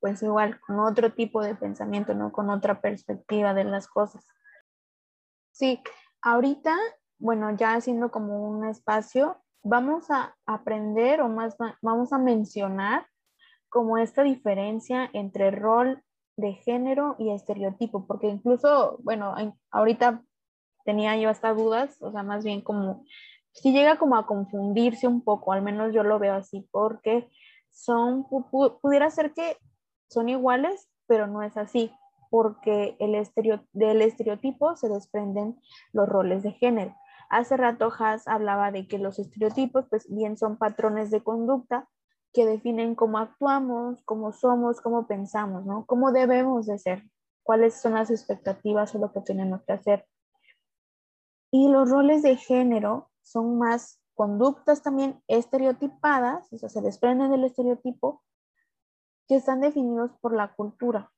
pues 0.00 0.22
igual, 0.22 0.60
con 0.60 0.80
otro 0.80 1.12
tipo 1.12 1.42
de 1.42 1.54
pensamiento, 1.54 2.14
¿no? 2.14 2.32
Con 2.32 2.50
otra 2.50 2.80
perspectiva 2.80 3.54
de 3.54 3.64
las 3.64 3.86
cosas. 3.86 4.26
Sí, 5.52 5.82
ahorita, 6.22 6.76
bueno, 7.18 7.54
ya 7.56 7.74
haciendo 7.74 8.10
como 8.10 8.48
un 8.48 8.66
espacio, 8.66 9.42
vamos 9.62 10.10
a 10.10 10.34
aprender 10.46 11.20
o 11.20 11.28
más 11.28 11.56
vamos 11.82 12.12
a 12.12 12.18
mencionar 12.18 13.06
como 13.68 13.98
esta 13.98 14.22
diferencia 14.22 15.08
entre 15.12 15.50
rol 15.50 16.02
de 16.36 16.54
género 16.54 17.16
y 17.18 17.30
estereotipo, 17.30 18.06
porque 18.06 18.28
incluso, 18.28 18.98
bueno, 19.02 19.34
ahorita 19.70 20.24
tenía 20.90 21.16
yo 21.16 21.30
hasta 21.30 21.54
dudas, 21.54 21.96
o 22.00 22.10
sea, 22.10 22.24
más 22.24 22.42
bien 22.42 22.62
como, 22.62 23.04
si 23.52 23.72
llega 23.72 23.96
como 23.96 24.16
a 24.16 24.26
confundirse 24.26 25.06
un 25.06 25.22
poco, 25.22 25.52
al 25.52 25.62
menos 25.62 25.94
yo 25.94 26.02
lo 26.02 26.18
veo 26.18 26.34
así, 26.34 26.68
porque 26.72 27.30
son, 27.70 28.26
pudiera 28.82 29.08
ser 29.08 29.32
que 29.32 29.56
son 30.08 30.28
iguales, 30.28 30.88
pero 31.06 31.28
no 31.28 31.44
es 31.44 31.56
así, 31.56 31.92
porque 32.28 32.96
el 32.98 33.14
estereo, 33.14 33.60
del 33.72 34.02
estereotipo 34.02 34.74
se 34.74 34.88
desprenden 34.88 35.60
los 35.92 36.08
roles 36.08 36.42
de 36.42 36.52
género. 36.52 36.96
Hace 37.28 37.56
rato 37.56 37.92
Haas 37.96 38.26
hablaba 38.26 38.72
de 38.72 38.88
que 38.88 38.98
los 38.98 39.20
estereotipos, 39.20 39.86
pues 39.88 40.12
bien 40.12 40.36
son 40.36 40.56
patrones 40.56 41.12
de 41.12 41.22
conducta 41.22 41.88
que 42.32 42.46
definen 42.46 42.96
cómo 42.96 43.18
actuamos, 43.18 44.02
cómo 44.04 44.32
somos, 44.32 44.80
cómo 44.80 45.06
pensamos, 45.06 45.64
¿no? 45.64 45.86
Cómo 45.86 46.10
debemos 46.10 46.66
de 46.66 46.78
ser, 46.78 47.04
cuáles 47.44 47.80
son 47.80 47.94
las 47.94 48.10
expectativas 48.10 48.92
o 48.96 48.98
lo 48.98 49.12
que 49.12 49.20
tenemos 49.20 49.62
que 49.64 49.74
hacer. 49.74 50.04
Y 51.50 51.68
los 51.68 51.90
roles 51.90 52.22
de 52.22 52.36
género 52.36 53.10
son 53.22 53.58
más 53.58 54.00
conductas 54.14 54.82
también 54.82 55.22
estereotipadas, 55.28 56.52
o 56.52 56.58
sea, 56.58 56.68
se 56.68 56.80
desprenden 56.80 57.30
del 57.30 57.44
estereotipo, 57.44 58.22
que 59.26 59.36
están 59.36 59.60
definidos 59.60 60.10
por 60.20 60.34
la 60.34 60.52
cultura. 60.54 61.10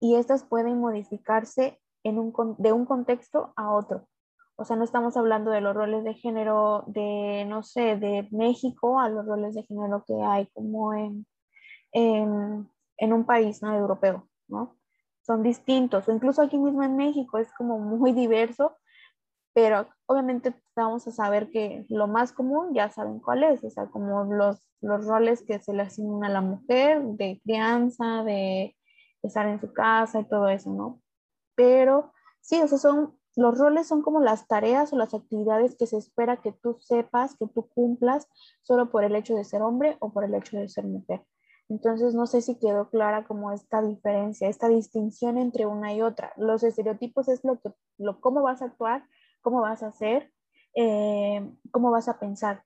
Y 0.00 0.16
estas 0.16 0.44
pueden 0.44 0.80
modificarse 0.80 1.80
en 2.02 2.18
un, 2.18 2.32
de 2.58 2.72
un 2.72 2.86
contexto 2.86 3.52
a 3.56 3.72
otro. 3.72 4.08
O 4.56 4.64
sea, 4.64 4.76
no 4.76 4.84
estamos 4.84 5.16
hablando 5.16 5.50
de 5.50 5.60
los 5.60 5.74
roles 5.74 6.04
de 6.04 6.14
género 6.14 6.84
de, 6.86 7.46
no 7.48 7.62
sé, 7.62 7.96
de 7.96 8.28
México 8.30 9.00
a 9.00 9.08
los 9.08 9.24
roles 9.26 9.54
de 9.54 9.62
género 9.62 10.04
que 10.06 10.14
hay 10.22 10.46
como 10.48 10.92
en, 10.92 11.26
en, 11.92 12.70
en 12.98 13.12
un 13.12 13.24
país 13.24 13.62
no 13.62 13.74
europeo, 13.74 14.28
¿no? 14.48 14.76
Son 15.22 15.42
distintos. 15.42 16.08
O 16.08 16.12
incluso 16.12 16.42
aquí 16.42 16.58
mismo 16.58 16.82
en 16.82 16.96
México 16.96 17.38
es 17.38 17.52
como 17.52 17.78
muy 17.78 18.12
diverso, 18.12 18.76
pero 19.52 19.88
obviamente 20.06 20.54
vamos 20.76 21.06
a 21.06 21.12
saber 21.12 21.50
que 21.50 21.84
lo 21.88 22.06
más 22.06 22.32
común 22.32 22.72
ya 22.74 22.90
saben 22.90 23.20
cuál 23.20 23.42
es, 23.44 23.64
o 23.64 23.70
sea, 23.70 23.86
como 23.86 24.24
los, 24.24 24.60
los 24.80 25.04
roles 25.06 25.42
que 25.42 25.58
se 25.58 25.72
le 25.72 25.82
asignan 25.82 26.24
a 26.24 26.28
la 26.28 26.40
mujer 26.40 27.02
de 27.02 27.40
crianza, 27.42 28.22
de, 28.24 28.76
estar 29.22 29.46
en 29.46 29.60
su 29.60 29.72
casa 29.72 30.20
y 30.20 30.24
todo 30.28 30.48
eso, 30.48 30.70
¿no? 30.70 31.02
Pero 31.54 32.12
sí, 32.40 32.60
o 32.62 32.68
sea, 32.68 32.78
son 32.78 33.18
los 33.36 33.58
roles 33.58 33.86
son 33.86 34.02
como 34.02 34.20
las 34.20 34.48
tareas 34.48 34.92
o 34.92 34.96
las 34.96 35.14
actividades 35.14 35.76
que 35.76 35.86
se 35.86 35.96
espera 35.96 36.38
que 36.38 36.52
tú 36.52 36.78
sepas, 36.80 37.36
que 37.36 37.46
tú 37.46 37.68
cumplas, 37.68 38.26
solo 38.62 38.90
por 38.90 39.04
el 39.04 39.14
hecho 39.14 39.34
de 39.34 39.44
ser 39.44 39.62
hombre 39.62 39.96
o 40.00 40.12
por 40.12 40.24
el 40.24 40.34
hecho 40.34 40.56
de 40.56 40.68
ser 40.68 40.84
mujer. 40.84 41.24
Entonces, 41.68 42.14
no 42.14 42.26
sé 42.26 42.42
si 42.42 42.58
quedó 42.58 42.90
clara 42.90 43.24
como 43.26 43.52
esta 43.52 43.80
diferencia, 43.80 44.48
esta 44.48 44.68
distinción 44.68 45.38
entre 45.38 45.66
una 45.66 45.94
y 45.94 46.02
otra. 46.02 46.32
Los 46.36 46.64
estereotipos 46.64 47.28
es 47.28 47.44
lo 47.44 47.60
que, 47.60 47.72
lo, 47.98 48.20
cómo 48.20 48.42
vas 48.42 48.60
a 48.62 48.66
actuar, 48.66 49.06
cómo 49.40 49.60
vas 49.60 49.82
a 49.82 49.88
hacer, 49.88 50.32
eh, 50.74 51.48
cómo 51.70 51.90
vas 51.90 52.08
a 52.08 52.18
pensar, 52.18 52.64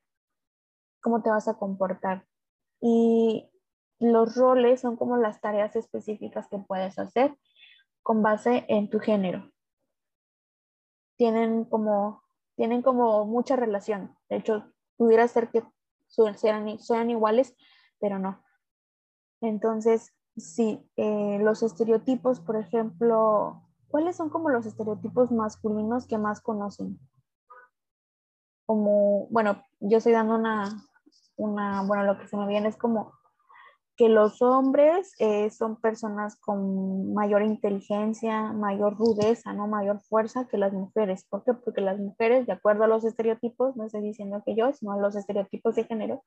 cómo 1.01 1.23
te 1.23 1.31
vas 1.31 1.49
a 1.49 1.55
comportar. 1.59 2.27
Y 2.81 3.51
los 3.99 4.37
roles 4.37 4.81
son 4.81 4.97
como 4.97 5.17
las 5.17 5.41
tareas 5.41 5.77
específicas 5.77 6.49
que 6.49 6.59
puedes 6.59 6.99
hacer 6.99 7.37
con 8.03 8.23
base 8.23 8.67
en 8.69 8.91
tu 8.91 8.99
género 8.99 9.55
tienen 11.17 11.65
como, 11.65 12.23
tienen 12.57 12.83
como 12.83 13.25
mucha 13.25 13.57
relación. 13.57 14.17
De 14.29 14.37
hecho, 14.37 14.73
pudiera 14.97 15.27
ser 15.29 15.51
que 15.51 15.63
sean, 16.09 17.11
iguales, 17.11 17.57
pero 18.01 18.19
no. 18.19 18.43
Entonces, 19.41 20.13
sí, 20.37 20.89
eh, 20.97 21.39
los 21.41 21.63
estereotipos, 21.63 22.41
por 22.41 22.57
ejemplo, 22.57 23.63
¿cuáles 23.95 24.17
son 24.17 24.29
como 24.29 24.51
los 24.51 24.67
estereotipos 24.67 25.31
masculinos 25.31 26.09
que 26.09 26.19
más 26.19 26.41
conocen? 26.41 26.99
Como, 28.67 29.29
bueno, 29.29 29.63
yo 29.79 29.99
estoy 29.99 30.11
dando 30.11 30.35
una, 30.35 30.85
una, 31.37 31.85
bueno, 31.85 32.03
lo 32.03 32.19
que 32.19 32.27
se 32.27 32.37
me 32.37 32.49
viene 32.49 32.71
es 32.71 32.77
como 32.77 33.13
que 33.97 34.09
los 34.09 34.43
hombres 34.43 35.15
eh, 35.21 35.49
son 35.51 35.81
personas 35.81 36.35
con 36.41 37.15
mayor 37.15 37.43
inteligencia, 37.43 38.53
mayor 38.53 38.97
rudeza, 38.97 39.53
¿no? 39.53 39.69
mayor 39.69 40.01
fuerza 40.01 40.49
que 40.49 40.59
las 40.59 40.73
mujeres. 40.73 41.25
¿Por 41.31 41.45
qué? 41.45 41.55
Porque 41.55 41.81
las 41.81 42.01
mujeres, 42.01 42.49
de 42.49 42.53
acuerdo 42.53 42.83
a 42.83 42.89
los 42.89 43.05
estereotipos, 43.05 43.77
no 43.77 43.85
estoy 43.85 44.03
diciendo 44.03 44.43
que 44.45 44.57
yo, 44.57 44.73
sino 44.73 44.95
a 44.95 44.99
los 44.99 45.15
estereotipos 45.15 45.77
de 45.77 45.85
género, 45.85 46.25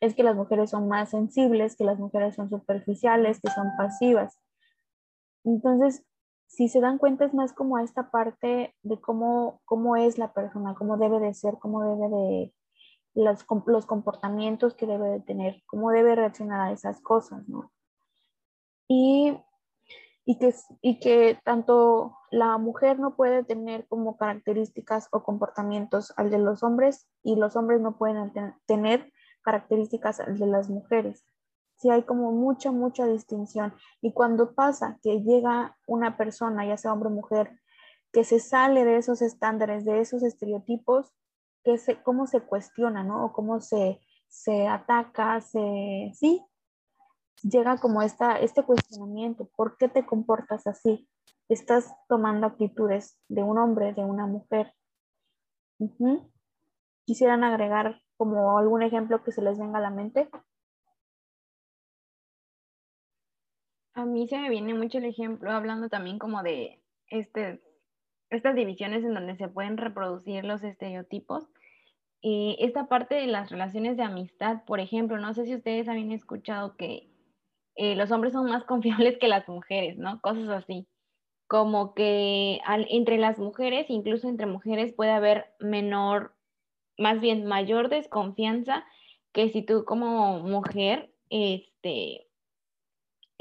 es 0.00 0.16
que 0.16 0.24
las 0.24 0.34
mujeres 0.34 0.70
son 0.70 0.88
más 0.88 1.10
sensibles, 1.10 1.76
que 1.76 1.84
las 1.84 2.00
mujeres 2.00 2.34
son 2.34 2.50
superficiales, 2.50 3.40
que 3.40 3.52
son 3.52 3.68
pasivas. 3.78 4.40
Entonces, 5.44 6.04
si 6.46 6.68
se 6.68 6.80
dan 6.80 6.98
cuenta, 6.98 7.24
es 7.24 7.34
más 7.34 7.52
como 7.52 7.78
esta 7.78 8.10
parte 8.10 8.74
de 8.82 9.00
cómo, 9.00 9.60
cómo 9.64 9.96
es 9.96 10.18
la 10.18 10.32
persona, 10.32 10.74
cómo 10.74 10.96
debe 10.96 11.20
de 11.20 11.34
ser, 11.34 11.54
cómo 11.58 11.82
debe 11.82 12.08
de 12.08 12.54
los, 13.14 13.44
los 13.66 13.86
comportamientos 13.86 14.74
que 14.74 14.86
debe 14.86 15.08
de 15.08 15.20
tener, 15.20 15.62
cómo 15.66 15.90
debe 15.90 16.14
reaccionar 16.14 16.60
a 16.60 16.72
esas 16.72 17.00
cosas, 17.00 17.48
¿no? 17.48 17.72
Y, 18.88 19.36
y, 20.24 20.38
que, 20.38 20.54
y 20.82 21.00
que 21.00 21.38
tanto 21.44 22.16
la 22.30 22.56
mujer 22.58 22.98
no 22.98 23.16
puede 23.16 23.42
tener 23.44 23.86
como 23.88 24.16
características 24.16 25.08
o 25.12 25.24
comportamientos 25.24 26.12
al 26.16 26.30
de 26.30 26.38
los 26.38 26.62
hombres 26.62 27.08
y 27.22 27.36
los 27.36 27.56
hombres 27.56 27.80
no 27.80 27.96
pueden 27.96 28.32
tener 28.66 29.12
características 29.42 30.20
al 30.20 30.38
de 30.38 30.46
las 30.46 30.68
mujeres. 30.68 31.24
Sí 31.76 31.90
hay 31.90 32.04
como 32.04 32.32
mucha, 32.32 32.72
mucha 32.72 33.06
distinción. 33.06 33.74
Y 34.00 34.12
cuando 34.12 34.54
pasa 34.54 34.98
que 35.02 35.22
llega 35.22 35.76
una 35.86 36.16
persona, 36.16 36.66
ya 36.66 36.76
sea 36.76 36.92
hombre 36.92 37.08
o 37.08 37.12
mujer, 37.12 37.60
que 38.12 38.24
se 38.24 38.40
sale 38.40 38.84
de 38.84 38.96
esos 38.96 39.20
estándares, 39.20 39.84
de 39.84 40.00
esos 40.00 40.22
estereotipos, 40.22 41.12
cómo 42.02 42.26
se 42.26 42.40
cuestiona, 42.40 43.02
¿no? 43.02 43.26
O 43.26 43.32
cómo 43.32 43.60
se, 43.60 44.00
se 44.28 44.66
ataca, 44.66 45.40
se, 45.40 46.12
sí, 46.14 46.44
llega 47.42 47.78
como 47.78 48.02
esta, 48.02 48.38
este 48.38 48.62
cuestionamiento, 48.62 49.48
¿por 49.56 49.76
qué 49.76 49.88
te 49.88 50.06
comportas 50.06 50.66
así? 50.66 51.08
Estás 51.48 51.94
tomando 52.08 52.46
actitudes 52.46 53.18
de 53.28 53.42
un 53.42 53.58
hombre, 53.58 53.92
de 53.94 54.04
una 54.04 54.26
mujer. 54.26 54.72
¿Quisieran 57.04 57.44
agregar 57.44 58.00
como 58.16 58.58
algún 58.58 58.82
ejemplo 58.82 59.22
que 59.22 59.32
se 59.32 59.42
les 59.42 59.58
venga 59.58 59.78
a 59.78 59.82
la 59.82 59.90
mente? 59.90 60.28
A 63.96 64.04
mí 64.04 64.28
se 64.28 64.38
me 64.38 64.50
viene 64.50 64.74
mucho 64.74 64.98
el 64.98 65.06
ejemplo 65.06 65.50
hablando 65.50 65.88
también 65.88 66.18
como 66.18 66.42
de 66.42 66.80
este, 67.08 67.60
estas 68.30 68.54
divisiones 68.54 69.02
en 69.04 69.14
donde 69.14 69.36
se 69.36 69.48
pueden 69.48 69.76
reproducir 69.76 70.44
los 70.44 70.62
estereotipos 70.62 71.48
eh, 72.28 72.56
esta 72.58 72.88
parte 72.88 73.14
de 73.14 73.26
las 73.26 73.50
relaciones 73.50 73.96
de 73.96 74.02
amistad, 74.02 74.64
por 74.64 74.80
ejemplo, 74.80 75.16
no 75.18 75.32
sé 75.32 75.44
si 75.44 75.54
ustedes 75.54 75.88
habían 75.88 76.10
escuchado 76.12 76.76
que 76.76 77.08
eh, 77.76 77.94
los 77.94 78.10
hombres 78.10 78.32
son 78.32 78.46
más 78.46 78.64
confiables 78.66 79.18
que 79.18 79.28
las 79.28 79.48
mujeres, 79.48 79.96
¿no? 79.96 80.20
Cosas 80.20 80.48
así. 80.48 80.88
Como 81.46 81.94
que 81.94 82.60
entre 82.66 83.18
las 83.18 83.38
mujeres, 83.38 83.88
incluso 83.90 84.28
entre 84.28 84.46
mujeres, 84.46 84.92
puede 84.92 85.12
haber 85.12 85.54
menor, 85.60 86.34
más 86.98 87.20
bien 87.20 87.46
mayor 87.46 87.88
desconfianza 87.90 88.84
que 89.32 89.50
si 89.50 89.62
tú 89.62 89.84
como 89.84 90.40
mujer, 90.40 91.14
este, 91.30 92.25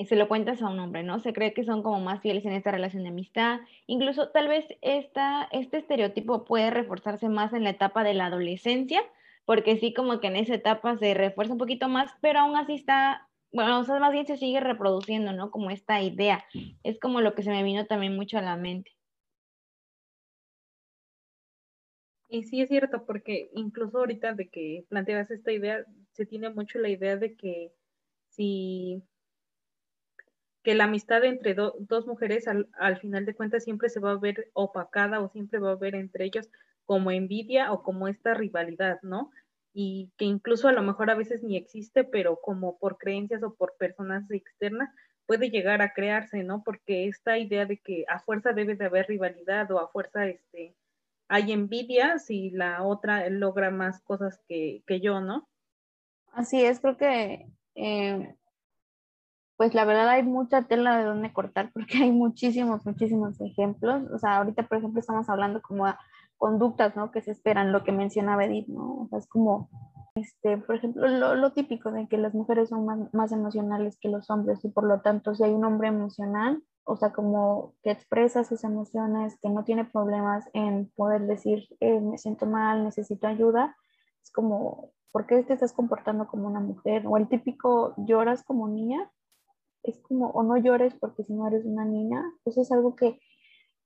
se 0.03 0.15
lo 0.15 0.27
cuentas 0.27 0.61
a 0.61 0.69
un 0.69 0.79
hombre, 0.79 1.03
¿no? 1.03 1.19
Se 1.19 1.31
cree 1.31 1.53
que 1.53 1.63
son 1.63 1.81
como 1.81 1.99
más 2.01 2.21
fieles 2.21 2.45
en 2.45 2.51
esta 2.51 2.71
relación 2.71 3.03
de 3.03 3.09
amistad. 3.09 3.61
Incluso 3.87 4.29
tal 4.29 4.47
vez 4.47 4.65
esta, 4.81 5.47
este 5.51 5.77
estereotipo 5.77 6.43
puede 6.43 6.69
reforzarse 6.69 7.29
más 7.29 7.53
en 7.53 7.63
la 7.63 7.69
etapa 7.69 8.03
de 8.03 8.13
la 8.13 8.25
adolescencia, 8.25 9.01
porque 9.45 9.77
sí 9.77 9.93
como 9.93 10.19
que 10.19 10.27
en 10.27 10.35
esa 10.35 10.55
etapa 10.55 10.97
se 10.97 11.13
refuerza 11.13 11.53
un 11.53 11.59
poquito 11.59 11.87
más, 11.87 12.11
pero 12.19 12.39
aún 12.39 12.57
así 12.57 12.73
está, 12.73 13.29
bueno, 13.53 13.79
o 13.79 13.83
sea, 13.85 13.99
más 13.99 14.11
bien 14.11 14.27
se 14.27 14.37
sigue 14.37 14.59
reproduciendo, 14.59 15.31
¿no? 15.31 15.49
Como 15.49 15.69
esta 15.69 16.01
idea. 16.01 16.43
Es 16.83 16.99
como 16.99 17.21
lo 17.21 17.33
que 17.33 17.43
se 17.43 17.51
me 17.51 17.63
vino 17.63 17.85
también 17.85 18.15
mucho 18.15 18.37
a 18.37 18.41
la 18.41 18.57
mente. 18.57 18.91
Y 22.27 22.43
sí 22.43 22.61
es 22.61 22.67
cierto, 22.67 23.05
porque 23.05 23.49
incluso 23.53 23.99
ahorita 23.99 24.33
de 24.33 24.49
que 24.49 24.85
planteas 24.89 25.31
esta 25.31 25.53
idea, 25.53 25.85
se 26.11 26.25
tiene 26.25 26.49
mucho 26.49 26.79
la 26.79 26.89
idea 26.89 27.15
de 27.15 27.35
que 27.35 27.71
si 28.29 29.01
que 30.65 30.73
la 30.73 30.85
amistad 30.85 31.23
entre 31.23 31.53
dos 31.53 32.07
mujeres 32.07 32.47
al, 32.47 32.97
final 32.97 33.23
de 33.27 33.35
cuentas 33.35 33.63
siempre 33.63 33.87
se 33.87 33.99
va 33.99 34.13
a 34.13 34.17
ver 34.17 34.49
opacada 34.53 35.19
o 35.19 35.29
siempre 35.29 35.59
va 35.59 35.71
a 35.71 35.75
ver 35.75 35.93
entre 35.93 36.25
ellos 36.25 36.49
como 36.85 37.11
envidia 37.11 37.71
o 37.71 37.83
como 37.83 38.07
esta 38.07 38.33
rivalidad, 38.33 38.99
¿no? 39.03 39.29
Y 39.75 40.11
que 40.17 40.25
incluso 40.25 40.67
a 40.67 40.71
lo 40.71 40.81
mejor 40.81 41.11
a 41.11 41.15
veces 41.15 41.43
ni 41.43 41.55
existe, 41.55 42.03
pero 42.03 42.39
como 42.41 42.79
por 42.79 42.97
creencias 42.97 43.43
o 43.43 43.53
por 43.53 43.77
personas 43.77 44.29
externas 44.31 44.89
puede 45.27 45.51
llegar 45.51 45.83
a 45.83 45.93
crearse, 45.93 46.41
¿no? 46.41 46.63
Porque 46.63 47.07
esta 47.07 47.37
idea 47.37 47.67
de 47.67 47.77
que 47.77 48.05
a 48.07 48.17
fuerza 48.17 48.51
debe 48.51 48.75
de 48.75 48.85
haber 48.85 49.05
rivalidad 49.05 49.69
o 49.69 49.77
a 49.77 49.89
fuerza 49.89 50.25
este, 50.25 50.73
hay 51.27 51.51
envidia 51.51 52.17
si 52.17 52.49
la 52.49 52.81
otra 52.81 53.29
logra 53.29 53.69
más 53.69 54.01
cosas 54.01 54.41
que, 54.47 54.81
yo, 54.99 55.21
¿no? 55.21 55.47
Así 56.31 56.65
es, 56.65 56.79
creo 56.79 56.97
que 56.97 57.45
eh, 57.75 58.35
pues 59.57 59.73
la 59.73 59.85
verdad 59.85 60.09
hay 60.09 60.23
mucha 60.23 60.63
tela 60.63 60.97
de 60.97 61.05
donde 61.05 61.33
cortar 61.33 61.71
porque 61.73 61.97
hay 62.03 62.11
muchísimos, 62.11 62.85
muchísimos 62.85 63.39
ejemplos. 63.41 64.03
O 64.11 64.19
sea, 64.19 64.37
ahorita, 64.37 64.63
por 64.67 64.77
ejemplo, 64.77 64.99
estamos 64.99 65.29
hablando 65.29 65.61
como 65.61 65.85
a 65.85 65.99
conductas, 66.37 66.95
¿no? 66.95 67.11
Que 67.11 67.21
se 67.21 67.31
esperan, 67.31 67.71
lo 67.71 67.83
que 67.83 67.91
mencionaba 67.91 68.45
Edith, 68.45 68.67
¿no? 68.67 69.01
O 69.01 69.07
sea, 69.09 69.19
es 69.19 69.27
como, 69.27 69.69
este, 70.15 70.57
por 70.57 70.75
ejemplo, 70.75 71.07
lo, 71.07 71.53
típico 71.53 71.91
de 71.91 72.07
que 72.07 72.17
las 72.17 72.33
mujeres 72.33 72.69
son 72.69 72.85
más, 72.85 73.13
más, 73.13 73.31
emocionales 73.31 73.97
que 73.99 74.09
los 74.09 74.29
hombres 74.29 74.63
y 74.63 74.69
por 74.69 74.85
lo 74.85 75.01
tanto, 75.01 75.33
si 75.35 75.43
hay 75.43 75.51
un 75.51 75.63
hombre 75.63 75.87
emocional, 75.87 76.61
o 76.83 76.97
sea, 76.97 77.13
como 77.13 77.73
que 77.83 77.91
expresa 77.91 78.43
sus 78.43 78.63
emociones, 78.63 79.37
que 79.41 79.49
no 79.49 79.63
tiene 79.63 79.85
problemas 79.85 80.45
en 80.53 80.91
poder 80.95 81.21
decir, 81.21 81.67
eh, 81.79 81.99
me 81.99 82.17
siento 82.17 82.45
mal, 82.45 82.83
necesito 82.83 83.27
ayuda, 83.27 83.75
es 84.23 84.31
como, 84.31 84.91
¿por 85.11 85.25
qué 85.25 85.41
te 85.43 85.53
estás 85.53 85.73
comportando 85.73 86.27
como 86.27 86.47
una 86.47 86.59
mujer? 86.59 87.03
O 87.07 87.17
el 87.17 87.27
típico 87.27 87.93
lloras 87.97 88.43
como 88.43 88.67
niña, 88.67 89.09
es 89.85 89.99
como, 90.01 90.29
o 90.31 90.43
no 90.43 90.57
llores 90.57 90.93
porque 90.95 91.23
si 91.23 91.33
no 91.33 91.47
eres 91.47 91.65
una 91.65 91.85
niña, 91.85 92.23
eso 92.45 92.61
es 92.61 92.71
algo 92.71 92.95
que, 92.95 93.19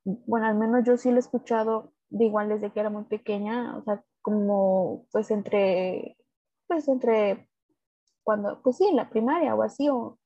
bueno, 0.04 0.46
al 0.46 0.56
menos 0.56 0.84
yo 0.84 0.96
sí 0.96 1.10
lo 1.10 1.16
he 1.16 1.20
escuchado 1.20 1.92
de 2.08 2.24
igual 2.24 2.48
desde 2.48 2.72
que 2.72 2.80
era 2.80 2.90
muy 2.90 3.04
pequeña, 3.04 3.76
o 3.76 3.82
sea, 3.82 4.02
como 4.22 5.06
pues 5.12 5.30
entre, 5.30 6.16
pues 6.66 6.88
entre, 6.88 7.48
cuando, 8.22 8.60
pues 8.62 8.76
sí, 8.76 8.86
en 8.86 8.96
la 8.96 9.10
primaria 9.10 9.54
o 9.54 9.62
así, 9.62 9.88
o 9.88 10.18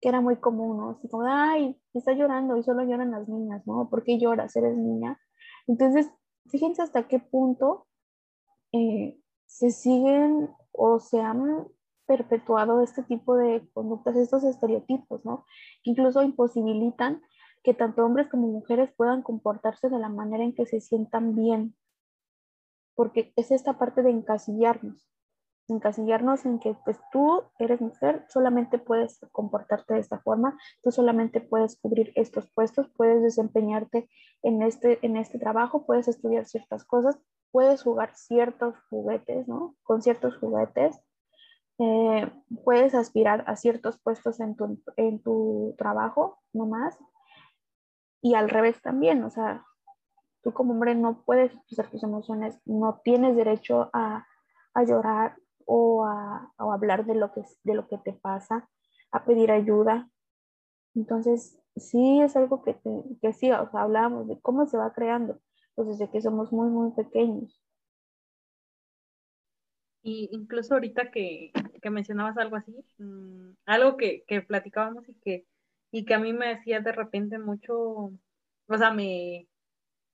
que 0.00 0.08
era 0.08 0.20
muy 0.20 0.36
común, 0.36 0.78
¿no? 0.78 0.90
Así 0.90 1.08
como, 1.08 1.24
ay, 1.26 1.78
está 1.94 2.12
llorando 2.12 2.56
y 2.56 2.62
solo 2.62 2.82
lloran 2.84 3.10
las 3.10 3.28
niñas, 3.28 3.66
¿no? 3.66 3.88
¿Por 3.90 4.04
qué 4.04 4.18
lloras? 4.18 4.56
Eres 4.56 4.76
niña. 4.76 5.20
Entonces, 5.66 6.10
fíjense 6.46 6.82
hasta 6.82 7.06
qué 7.06 7.18
punto 7.18 7.86
eh, 8.72 9.20
se 9.46 9.70
siguen 9.70 10.48
o 10.72 11.00
se 11.00 11.20
han 11.20 11.66
perpetuado 12.10 12.82
este 12.82 13.04
tipo 13.04 13.36
de 13.36 13.64
conductas, 13.72 14.16
estos 14.16 14.42
estereotipos, 14.42 15.24
¿no? 15.24 15.46
Que 15.84 15.92
incluso 15.92 16.24
imposibilitan 16.24 17.22
que 17.62 17.72
tanto 17.72 18.04
hombres 18.04 18.26
como 18.26 18.48
mujeres 18.48 18.90
puedan 18.96 19.22
comportarse 19.22 19.88
de 19.88 20.00
la 20.00 20.08
manera 20.08 20.42
en 20.42 20.52
que 20.52 20.66
se 20.66 20.80
sientan 20.80 21.36
bien, 21.36 21.76
porque 22.96 23.32
es 23.36 23.52
esta 23.52 23.78
parte 23.78 24.02
de 24.02 24.10
encasillarnos, 24.10 25.08
encasillarnos 25.68 26.46
en 26.46 26.58
que 26.58 26.74
pues 26.84 26.98
tú 27.12 27.44
eres 27.60 27.80
mujer, 27.80 28.24
solamente 28.28 28.80
puedes 28.80 29.20
comportarte 29.30 29.94
de 29.94 30.00
esta 30.00 30.18
forma, 30.18 30.58
tú 30.82 30.90
solamente 30.90 31.40
puedes 31.40 31.78
cubrir 31.78 32.10
estos 32.16 32.50
puestos, 32.50 32.90
puedes 32.96 33.22
desempeñarte 33.22 34.10
en 34.42 34.62
este, 34.62 34.98
en 35.06 35.16
este 35.16 35.38
trabajo, 35.38 35.86
puedes 35.86 36.08
estudiar 36.08 36.44
ciertas 36.44 36.84
cosas, 36.84 37.20
puedes 37.52 37.84
jugar 37.84 38.16
ciertos 38.16 38.74
juguetes, 38.88 39.46
¿no? 39.46 39.76
Con 39.84 40.02
ciertos 40.02 40.36
juguetes, 40.38 41.00
eh, 41.80 42.30
puedes 42.62 42.94
aspirar 42.94 43.44
a 43.46 43.56
ciertos 43.56 43.98
puestos 43.98 44.38
en 44.40 44.54
tu, 44.54 44.82
en 44.96 45.22
tu 45.22 45.74
trabajo, 45.78 46.38
no 46.52 46.66
más, 46.66 46.98
y 48.22 48.34
al 48.34 48.50
revés 48.50 48.80
también, 48.82 49.24
o 49.24 49.30
sea, 49.30 49.64
tú 50.42 50.52
como 50.52 50.72
hombre 50.72 50.94
no 50.94 51.22
puedes 51.22 51.54
expresar 51.54 51.90
tus 51.90 52.02
emociones, 52.02 52.60
no 52.66 53.00
tienes 53.02 53.34
derecho 53.34 53.88
a, 53.94 54.26
a 54.74 54.84
llorar 54.84 55.36
o 55.64 56.04
a, 56.04 56.52
a, 56.58 56.72
hablar 56.74 57.06
de 57.06 57.14
lo, 57.14 57.32
que, 57.32 57.42
de 57.64 57.74
lo 57.74 57.88
que 57.88 57.98
te 57.98 58.12
pasa, 58.12 58.68
a 59.10 59.24
pedir 59.24 59.50
ayuda. 59.50 60.10
Entonces, 60.94 61.58
sí 61.76 62.20
es 62.20 62.36
algo 62.36 62.62
que, 62.62 62.78
que 63.22 63.32
sí, 63.32 63.50
o 63.52 63.70
sea, 63.70 63.82
hablamos 63.82 64.28
de 64.28 64.38
cómo 64.40 64.66
se 64.66 64.76
va 64.76 64.92
creando, 64.92 65.38
pues 65.74 65.88
desde 65.88 66.10
que 66.10 66.20
somos 66.20 66.52
muy, 66.52 66.68
muy 66.68 66.90
pequeños. 66.90 67.62
Y 70.02 70.28
incluso 70.32 70.74
ahorita 70.74 71.10
que, 71.10 71.52
que 71.82 71.90
mencionabas 71.90 72.38
algo 72.38 72.56
así, 72.56 72.74
mm, 72.98 73.52
algo 73.66 73.96
que, 73.96 74.24
que 74.26 74.42
platicábamos 74.42 75.08
y 75.08 75.14
que 75.14 75.46
y 75.90 76.04
que 76.04 76.14
a 76.14 76.18
mí 76.18 76.32
me 76.32 76.48
decía 76.48 76.80
de 76.80 76.92
repente 76.92 77.38
mucho, 77.38 77.76
o 77.76 78.78
sea, 78.78 78.92
me, 78.92 79.48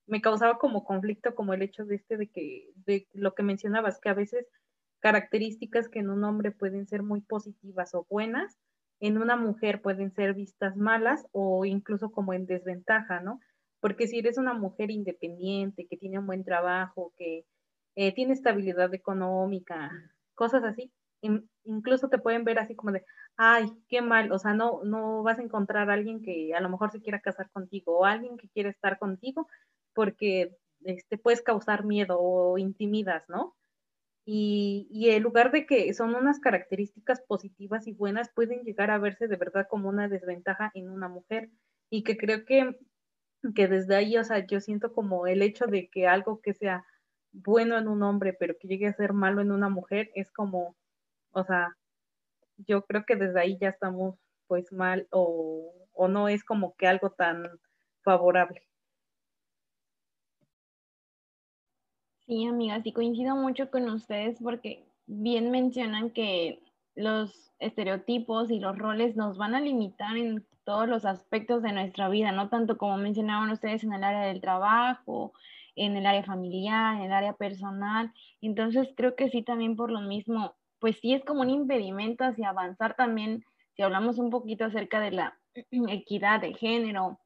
me 0.06 0.20
causaba 0.20 0.58
como 0.58 0.84
conflicto 0.84 1.34
como 1.34 1.54
el 1.54 1.62
hecho 1.62 1.84
de 1.84 1.96
este 1.96 2.16
de 2.16 2.28
que, 2.28 2.70
de 2.86 3.08
lo 3.12 3.34
que 3.34 3.42
mencionabas, 3.42 4.00
que 4.00 4.08
a 4.08 4.14
veces 4.14 4.46
características 5.00 5.88
que 5.88 6.00
en 6.00 6.10
un 6.10 6.24
hombre 6.24 6.50
pueden 6.50 6.86
ser 6.86 7.02
muy 7.02 7.20
positivas 7.20 7.94
o 7.94 8.06
buenas, 8.08 8.58
en 9.00 9.18
una 9.18 9.36
mujer 9.36 9.82
pueden 9.82 10.12
ser 10.12 10.34
vistas 10.34 10.76
malas 10.76 11.26
o 11.32 11.64
incluso 11.66 12.10
como 12.10 12.32
en 12.32 12.46
desventaja, 12.46 13.20
¿no? 13.20 13.40
Porque 13.80 14.08
si 14.08 14.18
eres 14.18 14.38
una 14.38 14.54
mujer 14.54 14.90
independiente, 14.90 15.86
que 15.86 15.98
tiene 15.98 16.18
un 16.18 16.26
buen 16.26 16.44
trabajo, 16.44 17.12
que 17.18 17.44
eh, 17.96 18.14
tiene 18.14 18.34
estabilidad 18.34 18.94
económica, 18.94 19.90
cosas 20.34 20.62
así, 20.64 20.92
incluso 21.64 22.08
te 22.08 22.18
pueden 22.18 22.44
ver 22.44 22.58
así 22.58 22.74
como 22.74 22.92
de, 22.92 23.04
ay, 23.36 23.72
qué 23.88 24.02
mal, 24.02 24.32
o 24.32 24.38
sea, 24.38 24.54
no, 24.54 24.82
no 24.84 25.22
vas 25.22 25.38
a 25.38 25.42
encontrar 25.42 25.90
a 25.90 25.94
alguien 25.94 26.22
que 26.22 26.54
a 26.54 26.60
lo 26.60 26.68
mejor 26.68 26.90
se 26.90 27.00
quiera 27.00 27.20
casar 27.20 27.50
contigo 27.50 27.98
o 27.98 28.04
alguien 28.04 28.36
que 28.36 28.48
quiera 28.48 28.70
estar 28.70 28.98
contigo 28.98 29.48
porque 29.94 30.56
este, 30.84 31.18
puedes 31.18 31.42
causar 31.42 31.84
miedo 31.84 32.18
o 32.20 32.58
intimidas, 32.58 33.24
¿no? 33.28 33.56
Y, 34.24 34.88
y 34.90 35.10
en 35.10 35.22
lugar 35.22 35.52
de 35.52 35.66
que 35.66 35.94
son 35.94 36.14
unas 36.14 36.40
características 36.40 37.20
positivas 37.22 37.86
y 37.86 37.92
buenas, 37.92 38.30
pueden 38.34 38.62
llegar 38.64 38.90
a 38.90 38.98
verse 38.98 39.28
de 39.28 39.36
verdad 39.36 39.68
como 39.70 39.88
una 39.88 40.08
desventaja 40.08 40.70
en 40.74 40.90
una 40.90 41.08
mujer. 41.08 41.50
Y 41.90 42.02
que 42.02 42.16
creo 42.16 42.44
que, 42.44 42.76
que 43.54 43.68
desde 43.68 43.94
ahí, 43.94 44.16
o 44.18 44.24
sea, 44.24 44.44
yo 44.44 44.60
siento 44.60 44.92
como 44.92 45.28
el 45.28 45.42
hecho 45.42 45.66
de 45.66 45.88
que 45.88 46.08
algo 46.08 46.40
que 46.40 46.54
sea 46.54 46.84
bueno 47.32 47.76
en 47.78 47.88
un 47.88 48.02
hombre, 48.02 48.32
pero 48.32 48.56
que 48.58 48.68
llegue 48.68 48.86
a 48.86 48.92
ser 48.92 49.12
malo 49.12 49.40
en 49.40 49.52
una 49.52 49.68
mujer, 49.68 50.10
es 50.14 50.30
como, 50.30 50.76
o 51.32 51.44
sea, 51.44 51.76
yo 52.58 52.84
creo 52.86 53.04
que 53.04 53.16
desde 53.16 53.40
ahí 53.40 53.58
ya 53.60 53.68
estamos 53.68 54.16
pues 54.46 54.72
mal 54.72 55.06
o, 55.10 55.72
no 56.08 56.28
es 56.28 56.44
como 56.44 56.74
que 56.76 56.86
algo 56.86 57.10
tan 57.10 57.48
favorable. 58.02 58.62
Sí, 62.26 62.44
amigas, 62.44 62.84
y 62.84 62.92
coincido 62.92 63.36
mucho 63.36 63.70
con 63.70 63.88
ustedes 63.88 64.38
porque 64.42 64.84
bien 65.06 65.50
mencionan 65.50 66.10
que 66.10 66.60
los 66.94 67.52
estereotipos 67.58 68.50
y 68.50 68.58
los 68.58 68.76
roles 68.76 69.16
nos 69.16 69.38
van 69.38 69.54
a 69.54 69.60
limitar 69.60 70.16
en 70.16 70.44
todos 70.64 70.88
los 70.88 71.04
aspectos 71.04 71.62
de 71.62 71.72
nuestra 71.72 72.08
vida, 72.08 72.32
no 72.32 72.48
tanto 72.48 72.76
como 72.76 72.96
mencionaban 72.96 73.50
ustedes 73.50 73.84
en 73.84 73.92
el 73.92 74.02
área 74.02 74.22
del 74.22 74.40
trabajo, 74.40 75.32
en 75.76 75.96
el 75.96 76.06
área 76.06 76.24
familiar, 76.24 76.96
en 76.96 77.02
el 77.02 77.12
área 77.12 77.34
personal. 77.34 78.12
Entonces 78.40 78.88
creo 78.96 79.14
que 79.14 79.30
sí 79.30 79.42
también 79.42 79.76
por 79.76 79.90
lo 79.92 80.00
mismo 80.00 80.56
pues 80.78 80.98
sí 81.00 81.14
es 81.14 81.24
como 81.24 81.40
un 81.40 81.50
impedimento 81.50 82.24
hacia 82.24 82.50
avanzar 82.50 82.94
también, 82.96 83.44
si 83.74 83.82
hablamos 83.82 84.18
un 84.18 84.30
poquito 84.30 84.64
acerca 84.64 85.00
de 85.00 85.10
la 85.10 85.38
equidad 85.88 86.40
de 86.40 86.54
género, 86.54 87.18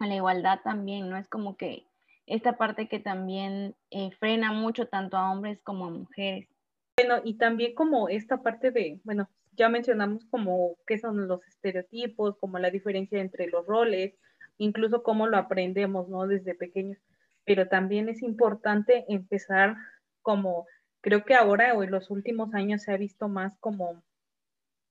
la 0.00 0.14
igualdad 0.14 0.60
también, 0.62 1.08
¿no? 1.08 1.16
Es 1.16 1.28
como 1.28 1.56
que 1.56 1.86
esta 2.26 2.56
parte 2.56 2.88
que 2.88 3.00
también 3.00 3.74
eh, 3.90 4.10
frena 4.18 4.52
mucho 4.52 4.86
tanto 4.86 5.16
a 5.16 5.30
hombres 5.30 5.60
como 5.62 5.86
a 5.86 5.90
mujeres. 5.90 6.48
Bueno, 6.96 7.20
y 7.24 7.34
también 7.34 7.74
como 7.74 8.08
esta 8.08 8.42
parte 8.42 8.70
de, 8.70 9.00
bueno, 9.04 9.28
ya 9.52 9.68
mencionamos 9.68 10.24
como 10.26 10.76
qué 10.86 10.98
son 10.98 11.28
los 11.28 11.46
estereotipos, 11.46 12.36
como 12.38 12.58
la 12.58 12.70
diferencia 12.70 13.20
entre 13.20 13.46
los 13.48 13.66
roles, 13.66 14.14
incluso 14.58 15.02
cómo 15.02 15.26
lo 15.26 15.36
aprendemos, 15.36 16.08
¿no? 16.08 16.26
Desde 16.26 16.54
pequeños. 16.54 16.98
Pero 17.44 17.68
también 17.68 18.08
es 18.08 18.22
importante 18.22 19.04
empezar 19.08 19.76
como 20.22 20.66
creo 21.00 21.24
que 21.24 21.34
ahora 21.34 21.74
o 21.74 21.82
en 21.82 21.90
los 21.90 22.10
últimos 22.10 22.54
años 22.54 22.82
se 22.82 22.92
ha 22.92 22.96
visto 22.96 23.28
más 23.28 23.56
como, 23.58 24.02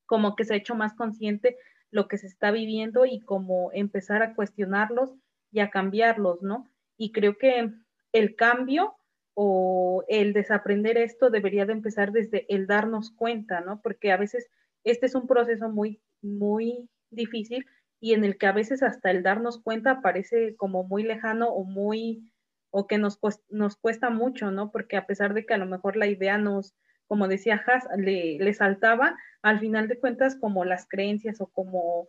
como 0.06 0.36
que 0.36 0.46
se 0.46 0.54
ha 0.54 0.58
hecho 0.58 0.76
más 0.76 0.94
consciente 0.94 1.58
lo 1.89 2.08
que 2.08 2.18
se 2.18 2.28
está 2.28 2.52
viviendo 2.52 3.06
y 3.06 3.20
como 3.22 3.72
empezar 3.74 4.22
a 4.22 4.36
cuestionarlos 4.36 5.13
y 5.52 5.60
a 5.60 5.70
cambiarlos, 5.70 6.42
¿no? 6.42 6.70
Y 6.98 7.12
creo 7.12 7.38
que 7.38 7.72
el 8.12 8.36
cambio 8.36 8.96
o 9.34 10.04
el 10.08 10.34
desaprender 10.34 10.98
esto 10.98 11.30
debería 11.30 11.66
de 11.66 11.74
empezar 11.74 12.12
desde 12.12 12.46
el 12.54 12.68
darnos 12.68 13.12
cuenta, 13.12 13.62
¿no? 13.62 13.82
Porque 13.82 14.12
a 14.12 14.18
veces 14.18 14.50
este 14.84 15.08
es 15.08 15.16
un 15.16 15.28
proceso 15.28 15.70
muy, 15.70 16.02
muy 16.22 16.89
difícil 17.10 17.66
y 18.00 18.13
en 18.13 18.24
el 18.24 18.38
que 18.38 18.48
a 18.48 18.52
veces 18.52 18.84
hasta 18.84 19.12
el 19.12 19.24
darnos 19.24 19.62
cuenta 19.62 20.02
parece 20.02 20.56
como 20.56 20.84
muy 20.84 21.04
lejano 21.04 21.50
o 21.50 21.63
muy 21.63 22.32
o 22.76 22.88
que 22.88 22.98
nos, 22.98 23.20
nos 23.50 23.78
cuesta 23.78 24.10
mucho, 24.10 24.50
¿no? 24.50 24.72
Porque 24.72 24.98
a 24.98 25.06
pesar 25.06 25.36
de 25.36 25.46
que 25.46 25.54
a 25.54 25.60
lo 25.60 25.68
mejor 25.68 25.96
la 25.96 26.08
idea 26.08 26.40
nos, 26.40 26.74
como 27.08 27.28
decía 27.28 27.64
Haas, 27.68 27.88
le, 27.98 28.40
le 28.40 28.54
saltaba, 28.56 29.16
al 29.44 29.60
final 29.60 29.88
de 29.88 30.00
cuentas 30.00 30.36
como 30.36 30.66
las 30.66 30.88
creencias 30.90 31.40
o 31.40 31.46
como, 31.46 32.08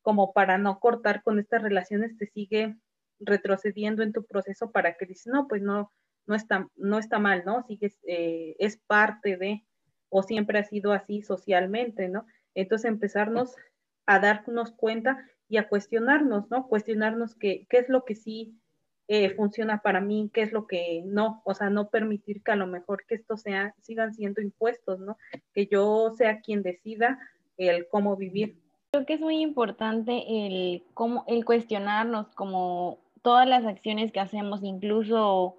como 0.00 0.32
para 0.32 0.56
no 0.56 0.80
cortar 0.80 1.22
con 1.22 1.38
estas 1.38 1.60
relaciones 1.60 2.16
te 2.16 2.28
sigue 2.28 2.76
retrocediendo 3.20 4.02
en 4.02 4.14
tu 4.14 4.24
proceso 4.24 4.72
para 4.72 4.96
que 4.96 5.04
dices, 5.04 5.26
no, 5.26 5.48
pues 5.48 5.60
no, 5.60 5.92
no 6.26 6.34
está, 6.34 6.66
no 6.76 6.98
está 6.98 7.18
mal, 7.18 7.42
¿no? 7.44 7.62
Sigues, 7.64 7.98
eh, 8.08 8.56
es 8.58 8.78
parte 8.86 9.36
de, 9.36 9.66
o 10.08 10.22
siempre 10.22 10.58
ha 10.58 10.64
sido 10.64 10.92
así 10.92 11.20
socialmente, 11.20 12.08
¿no? 12.08 12.24
Entonces 12.54 12.88
empezarnos 12.88 13.54
a 14.06 14.18
darnos 14.18 14.72
cuenta 14.72 15.28
y 15.46 15.58
a 15.58 15.68
cuestionarnos, 15.68 16.50
¿no? 16.50 16.68
Cuestionarnos 16.68 17.34
qué, 17.34 17.66
qué 17.68 17.80
es 17.80 17.90
lo 17.90 18.06
que 18.06 18.14
sí 18.14 18.58
eh, 19.08 19.30
funciona 19.30 19.82
para 19.82 20.00
mí, 20.00 20.30
qué 20.34 20.42
es 20.42 20.52
lo 20.52 20.66
que 20.66 21.02
no, 21.06 21.40
o 21.44 21.54
sea, 21.54 21.70
no 21.70 21.90
permitir 21.90 22.42
que 22.42 22.52
a 22.52 22.56
lo 22.56 22.66
mejor 22.66 23.04
que 23.06 23.14
esto 23.14 23.36
sea, 23.36 23.74
sigan 23.80 24.12
siendo 24.14 24.40
impuestos, 24.40 24.98
¿no? 24.98 25.16
Que 25.54 25.66
yo 25.66 26.12
sea 26.16 26.40
quien 26.40 26.62
decida 26.62 27.18
el 27.56 27.86
cómo 27.88 28.16
vivir. 28.16 28.58
que 29.06 29.14
es 29.14 29.20
muy 29.20 29.40
importante 29.42 30.24
el, 30.28 30.82
como, 30.94 31.24
el 31.28 31.44
cuestionarnos 31.44 32.28
como 32.34 32.98
todas 33.22 33.46
las 33.46 33.64
acciones 33.64 34.10
que 34.10 34.20
hacemos, 34.20 34.64
incluso 34.64 35.56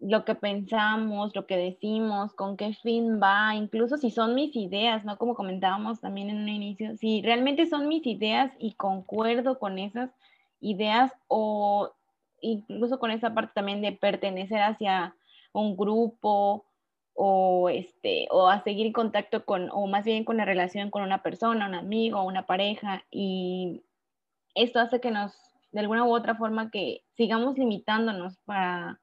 lo 0.00 0.24
que 0.24 0.34
pensamos, 0.34 1.36
lo 1.36 1.46
que 1.46 1.56
decimos, 1.56 2.32
con 2.32 2.56
qué 2.56 2.72
fin 2.72 3.20
va, 3.22 3.54
incluso 3.54 3.98
si 3.98 4.10
son 4.10 4.34
mis 4.34 4.56
ideas, 4.56 5.04
¿no? 5.04 5.18
Como 5.18 5.34
comentábamos 5.34 6.00
también 6.00 6.30
en 6.30 6.38
un 6.38 6.48
inicio, 6.48 6.96
si 6.96 7.22
realmente 7.22 7.66
son 7.66 7.86
mis 7.86 8.06
ideas 8.06 8.50
y 8.58 8.72
concuerdo 8.72 9.58
con 9.58 9.78
esas 9.78 10.10
ideas 10.60 11.12
o 11.28 11.92
incluso 12.40 12.98
con 12.98 13.10
esa 13.10 13.34
parte 13.34 13.52
también 13.54 13.82
de 13.82 13.92
pertenecer 13.92 14.60
hacia 14.62 15.14
un 15.52 15.76
grupo 15.76 16.66
o 17.14 17.68
este 17.68 18.28
o 18.30 18.48
a 18.48 18.62
seguir 18.62 18.86
en 18.86 18.92
contacto 18.92 19.44
con 19.44 19.68
o 19.72 19.86
más 19.86 20.04
bien 20.04 20.24
con 20.24 20.36
la 20.36 20.44
relación 20.44 20.90
con 20.90 21.02
una 21.02 21.22
persona, 21.22 21.66
un 21.66 21.74
amigo, 21.74 22.22
una 22.22 22.46
pareja 22.46 23.04
y 23.10 23.82
esto 24.54 24.80
hace 24.80 25.00
que 25.00 25.10
nos 25.10 25.34
de 25.72 25.80
alguna 25.80 26.04
u 26.04 26.14
otra 26.14 26.34
forma 26.36 26.70
que 26.70 27.02
sigamos 27.16 27.58
limitándonos 27.58 28.38
para 28.44 29.00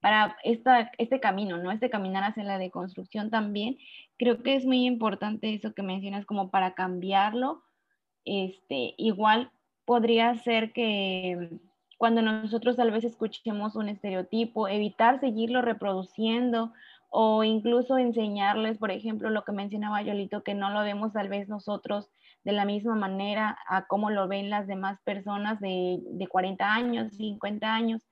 para 0.00 0.36
esta, 0.44 0.92
este 0.98 1.20
camino, 1.20 1.58
¿no? 1.58 1.72
Este 1.72 1.90
caminar 1.90 2.24
hacia 2.24 2.44
la 2.44 2.58
deconstrucción 2.58 3.30
también. 3.30 3.78
Creo 4.16 4.42
que 4.42 4.54
es 4.54 4.64
muy 4.64 4.86
importante 4.86 5.52
eso 5.52 5.74
que 5.74 5.82
mencionas 5.82 6.24
como 6.24 6.50
para 6.50 6.74
cambiarlo. 6.74 7.62
Este, 8.24 8.94
igual 8.96 9.50
podría 9.84 10.34
ser 10.36 10.72
que 10.72 11.50
cuando 11.98 12.22
nosotros 12.22 12.76
tal 12.76 12.92
vez 12.92 13.04
escuchemos 13.04 13.76
un 13.76 13.88
estereotipo, 13.88 14.68
evitar 14.68 15.20
seguirlo 15.20 15.62
reproduciendo 15.62 16.72
o 17.10 17.42
incluso 17.42 17.98
enseñarles, 17.98 18.78
por 18.78 18.90
ejemplo, 18.92 19.30
lo 19.30 19.44
que 19.44 19.52
mencionaba 19.52 20.02
Yolito, 20.02 20.42
que 20.42 20.54
no 20.54 20.70
lo 20.70 20.80
vemos 20.80 21.12
tal 21.12 21.28
vez 21.28 21.48
nosotros 21.48 22.08
de 22.44 22.52
la 22.52 22.64
misma 22.64 22.94
manera 22.94 23.58
a 23.66 23.86
cómo 23.88 24.10
lo 24.10 24.28
ven 24.28 24.48
las 24.48 24.68
demás 24.68 25.00
personas 25.04 25.58
de, 25.60 25.98
de 26.02 26.26
40 26.28 26.72
años, 26.72 27.12
50 27.16 27.74
años, 27.74 28.06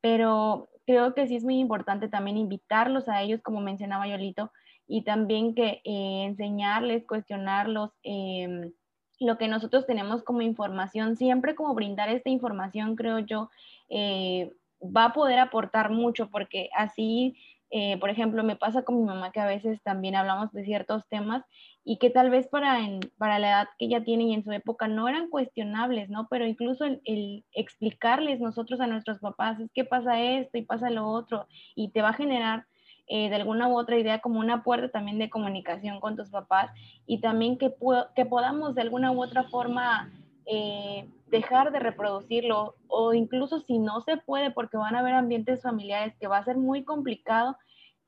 pero 0.00 0.68
creo 0.84 1.14
que 1.14 1.28
sí 1.28 1.36
es 1.36 1.44
muy 1.44 1.60
importante 1.60 2.08
también 2.08 2.36
invitarlos 2.36 3.08
a 3.08 3.22
ellos, 3.22 3.40
como 3.42 3.60
mencionaba 3.60 4.08
Yolito, 4.08 4.50
y 4.88 5.02
también 5.02 5.54
que 5.54 5.80
eh, 5.84 6.24
enseñarles, 6.24 7.06
cuestionarlos. 7.06 7.90
Eh, 8.02 8.72
lo 9.20 9.38
que 9.38 9.48
nosotros 9.48 9.86
tenemos 9.86 10.22
como 10.22 10.42
información, 10.42 11.16
siempre 11.16 11.54
como 11.54 11.74
brindar 11.74 12.08
esta 12.08 12.30
información, 12.30 12.96
creo 12.96 13.18
yo, 13.18 13.50
eh, 13.88 14.52
va 14.82 15.06
a 15.06 15.12
poder 15.12 15.38
aportar 15.38 15.90
mucho, 15.90 16.30
porque 16.30 16.70
así, 16.74 17.36
eh, 17.70 17.98
por 17.98 18.10
ejemplo, 18.10 18.44
me 18.44 18.56
pasa 18.56 18.82
con 18.82 18.98
mi 18.98 19.04
mamá 19.04 19.32
que 19.32 19.40
a 19.40 19.46
veces 19.46 19.82
también 19.82 20.14
hablamos 20.14 20.52
de 20.52 20.64
ciertos 20.64 21.06
temas 21.08 21.44
y 21.84 21.98
que 21.98 22.10
tal 22.10 22.30
vez 22.30 22.46
para, 22.48 22.78
para 23.16 23.38
la 23.38 23.48
edad 23.48 23.68
que 23.78 23.86
ella 23.86 24.04
tiene 24.04 24.24
y 24.24 24.34
en 24.34 24.44
su 24.44 24.52
época 24.52 24.88
no 24.88 25.08
eran 25.08 25.28
cuestionables, 25.28 26.08
¿no? 26.10 26.28
Pero 26.30 26.46
incluso 26.46 26.84
el, 26.84 27.44
explicarles 27.52 28.40
nosotros 28.40 28.80
a 28.80 28.86
nuestros 28.86 29.18
papás, 29.18 29.58
es 29.58 29.70
que 29.72 29.84
pasa 29.84 30.20
esto 30.20 30.58
y 30.58 30.62
pasa 30.62 30.90
lo 30.90 31.08
otro, 31.08 31.46
y 31.74 31.88
te 31.90 32.02
va 32.02 32.10
a 32.10 32.14
generar 32.14 32.66
eh, 33.08 33.30
de 33.30 33.36
alguna 33.36 33.68
u 33.68 33.78
otra 33.78 33.98
idea 33.98 34.20
como 34.20 34.38
una 34.38 34.62
puerta 34.62 34.90
también 34.90 35.18
de 35.18 35.30
comunicación 35.30 35.98
con 35.98 36.14
tus 36.14 36.28
papás 36.28 36.70
y 37.06 37.20
también 37.20 37.56
que, 37.56 37.74
que 38.14 38.26
podamos 38.26 38.74
de 38.74 38.82
alguna 38.82 39.12
u 39.12 39.22
otra 39.22 39.44
forma 39.44 40.12
eh, 40.44 41.08
dejar 41.26 41.72
de 41.72 41.78
reproducirlo 41.78 42.74
o 42.86 43.14
incluso 43.14 43.60
si 43.60 43.78
no 43.78 44.00
se 44.02 44.18
puede 44.18 44.50
porque 44.50 44.76
van 44.76 44.94
a 44.94 45.00
haber 45.00 45.14
ambientes 45.14 45.62
familiares 45.62 46.14
que 46.20 46.26
va 46.26 46.38
a 46.38 46.44
ser 46.44 46.56
muy 46.56 46.84
complicado, 46.84 47.56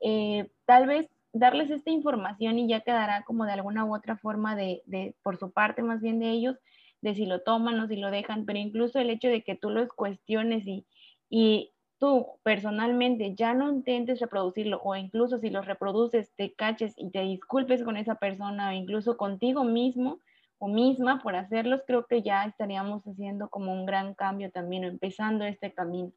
eh, 0.01 0.51
tal 0.65 0.87
vez 0.87 1.09
darles 1.33 1.69
esta 1.71 1.89
información 1.89 2.59
y 2.59 2.67
ya 2.67 2.81
quedará 2.81 3.23
como 3.23 3.45
de 3.45 3.53
alguna 3.53 3.85
u 3.85 3.95
otra 3.95 4.17
forma 4.17 4.55
de, 4.55 4.81
de, 4.85 5.15
por 5.23 5.37
su 5.37 5.51
parte 5.51 5.81
más 5.81 6.01
bien 6.01 6.19
de 6.19 6.29
ellos, 6.29 6.57
de 7.01 7.15
si 7.15 7.25
lo 7.25 7.41
toman 7.41 7.79
o 7.79 7.87
si 7.87 7.95
lo 7.95 8.11
dejan, 8.11 8.45
pero 8.45 8.59
incluso 8.59 8.99
el 8.99 9.09
hecho 9.09 9.29
de 9.29 9.43
que 9.43 9.55
tú 9.55 9.69
los 9.69 9.89
cuestiones 9.89 10.67
y, 10.67 10.85
y 11.29 11.71
tú 12.01 12.39
personalmente 12.41 13.35
ya 13.35 13.53
no 13.53 13.69
intentes 13.69 14.19
reproducirlo 14.19 14.81
o 14.83 14.95
incluso 14.95 15.37
si 15.37 15.51
lo 15.51 15.61
reproduces 15.61 16.33
te 16.35 16.51
caches 16.51 16.95
y 16.97 17.11
te 17.11 17.21
disculpes 17.21 17.83
con 17.83 17.95
esa 17.95 18.15
persona 18.15 18.69
o 18.69 18.71
incluso 18.71 19.17
contigo 19.17 19.63
mismo 19.63 20.19
o 20.57 20.67
misma 20.67 21.21
por 21.21 21.35
hacerlos, 21.35 21.83
creo 21.85 22.07
que 22.07 22.23
ya 22.23 22.45
estaríamos 22.45 23.03
haciendo 23.03 23.49
como 23.49 23.71
un 23.71 23.85
gran 23.85 24.15
cambio 24.15 24.51
también, 24.51 24.83
empezando 24.83 25.45
este 25.45 25.73
camino. 25.73 26.11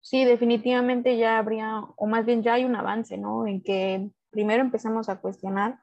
Sí, 0.00 0.24
definitivamente 0.24 1.16
ya 1.16 1.38
habría, 1.38 1.82
o 1.96 2.06
más 2.06 2.26
bien 2.26 2.42
ya 2.42 2.54
hay 2.54 2.64
un 2.64 2.76
avance, 2.76 3.18
¿no? 3.18 3.46
En 3.46 3.60
que 3.60 4.08
primero 4.30 4.62
empezamos 4.62 5.08
a 5.08 5.20
cuestionar, 5.20 5.80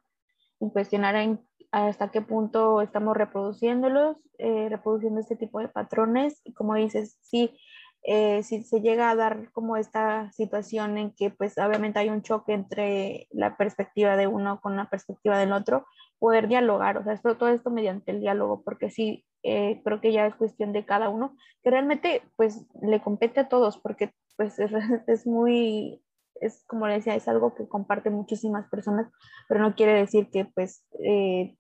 y 0.60 0.70
cuestionar 0.72 1.16
en 1.16 1.42
hasta 1.72 2.12
qué 2.12 2.22
punto 2.22 2.82
estamos 2.82 3.18
reproduciéndolos, 3.18 4.18
eh, 4.38 4.68
reproduciendo 4.70 5.20
este 5.20 5.36
tipo 5.36 5.60
de 5.60 5.68
patrones. 5.68 6.40
Y 6.46 6.54
como 6.54 6.76
dices, 6.76 7.18
sí, 7.22 7.58
eh, 8.04 8.44
si 8.44 8.64
se 8.64 8.82
llega 8.82 9.10
a 9.10 9.16
dar 9.16 9.52
como 9.54 9.78
esta 9.78 10.32
situación 10.34 10.98
en 10.98 11.12
que 11.12 11.30
pues 11.30 11.58
obviamente 11.58 12.00
hay 12.00 12.10
un 12.10 12.22
choque 12.22 12.54
entre 12.54 13.28
la 13.32 13.56
perspectiva 13.56 14.18
de 14.18 14.28
uno 14.28 14.60
con 14.60 14.76
la 14.76 14.90
perspectiva 14.90 15.38
del 15.38 15.54
otro, 15.54 15.86
poder 16.20 16.48
dialogar, 16.48 16.98
o 16.98 17.04
sea, 17.04 17.14
esto, 17.14 17.38
todo 17.38 17.50
esto 17.50 17.70
mediante 17.70 18.12
el 18.12 18.22
diálogo, 18.22 18.62
porque 18.64 18.90
sí, 18.90 19.26
eh, 19.44 19.82
creo 19.84 20.00
que 20.02 20.12
ya 20.12 20.26
es 20.26 20.36
cuestión 20.36 20.74
de 20.74 20.86
cada 20.86 21.10
uno, 21.10 21.36
que 21.64 21.70
realmente 21.70 22.24
pues 22.36 22.66
le 22.82 23.02
compete 23.02 23.42
a 23.42 23.50
todos, 23.50 23.78
porque 23.78 24.14
pues 24.38 24.60
es, 24.60 24.72
es 25.08 25.28
muy, 25.28 26.02
es 26.36 26.64
como 26.66 26.88
le 26.88 26.96
decía, 26.96 27.16
es 27.16 27.28
algo 27.28 27.56
que 27.56 27.68
comparte 27.68 28.10
muchísimas 28.10 28.70
personas, 28.70 29.12
pero 29.48 29.62
no 29.62 29.76
quiere 29.76 29.94
decir 29.94 30.30
que 30.30 30.46
pues 30.46 30.86
eh, 31.00 31.58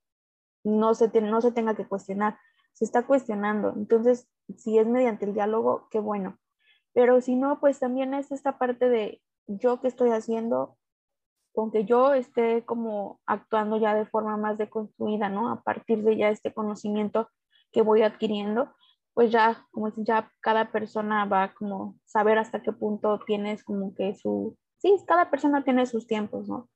no, 0.64 0.94
se 0.94 1.10
no 1.22 1.42
se 1.42 1.52
tenga 1.52 1.76
que 1.76 1.88
cuestionar, 1.88 2.38
se 2.74 2.86
está 2.86 3.06
cuestionando. 3.06 3.74
Entonces, 3.76 4.28
si 4.58 4.78
es 4.78 4.88
mediante 4.88 5.26
el 5.26 5.34
diálogo, 5.34 5.88
qué 5.90 6.00
bueno. 6.00 6.38
Pero 6.94 7.22
si 7.22 7.36
no, 7.36 7.60
pues 7.60 7.80
también 7.80 8.14
es 8.14 8.32
esta 8.32 8.58
parte 8.58 8.90
de 8.90 9.22
yo 9.48 9.82
que 9.82 9.88
estoy 9.88 10.12
haciendo, 10.12 10.78
con 11.54 11.72
que 11.72 11.86
yo 11.86 12.14
esté 12.14 12.66
como 12.66 13.20
actuando 13.26 13.78
ya 13.78 13.94
de 13.96 14.06
forma 14.06 14.38
más 14.38 14.58
deconstruida, 14.58 15.30
¿no? 15.30 15.52
A 15.52 15.62
partir 15.62 16.04
de 16.04 16.18
ya 16.18 16.30
este 16.30 16.54
conocimiento 16.54 17.30
que 17.72 17.82
voy 17.82 18.02
adquiriendo, 18.02 18.74
pues 19.14 19.32
ya, 19.32 19.68
como 19.72 19.92
ya 19.98 20.32
cada 20.42 20.72
persona 20.72 21.26
va 21.26 21.54
como 21.54 21.96
saber 22.06 22.38
hasta 22.38 22.62
qué 22.62 22.72
punto 22.72 23.20
tienes 23.26 23.64
como 23.64 23.94
que 23.94 24.16
su, 24.16 24.58
sí, 24.78 24.96
cada 25.08 25.30
persona 25.30 25.64
tiene 25.64 25.86
sus 25.86 26.08
tiempos, 26.08 26.48
¿no? 26.50 26.70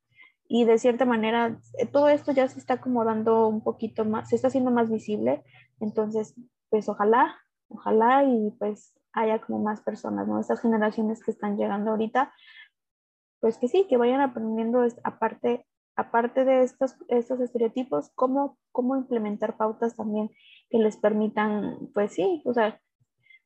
Y 0.48 0.64
de 0.64 0.78
cierta 0.78 1.04
manera, 1.04 1.60
eh, 1.78 1.86
todo 1.86 2.08
esto 2.08 2.32
ya 2.32 2.48
se 2.48 2.58
está 2.58 2.74
acomodando 2.74 3.46
un 3.48 3.62
poquito 3.62 4.04
más, 4.04 4.30
se 4.30 4.36
está 4.36 4.48
haciendo 4.48 4.70
más 4.70 4.90
visible, 4.90 5.44
entonces, 5.78 6.34
pues 6.70 6.88
ojalá, 6.88 7.36
ojalá 7.68 8.24
y 8.24 8.50
pues 8.58 8.98
haya 9.12 9.40
como 9.40 9.58
más 9.58 9.82
personas, 9.82 10.26
¿no? 10.26 10.40
Estas 10.40 10.60
generaciones 10.60 11.22
que 11.22 11.30
están 11.30 11.56
llegando 11.58 11.90
ahorita, 11.90 12.32
pues 13.40 13.58
que 13.58 13.68
sí, 13.68 13.86
que 13.88 13.98
vayan 13.98 14.20
aprendiendo 14.20 14.86
aparte, 15.04 15.66
aparte 15.96 16.44
de 16.44 16.62
estos, 16.62 16.96
estos 17.08 17.40
estereotipos, 17.40 18.10
cómo, 18.14 18.58
cómo 18.72 18.96
implementar 18.96 19.56
pautas 19.56 19.96
también 19.96 20.30
que 20.70 20.78
les 20.78 20.96
permitan, 20.96 21.90
pues 21.92 22.14
sí, 22.14 22.42
o 22.46 22.54
sea, 22.54 22.80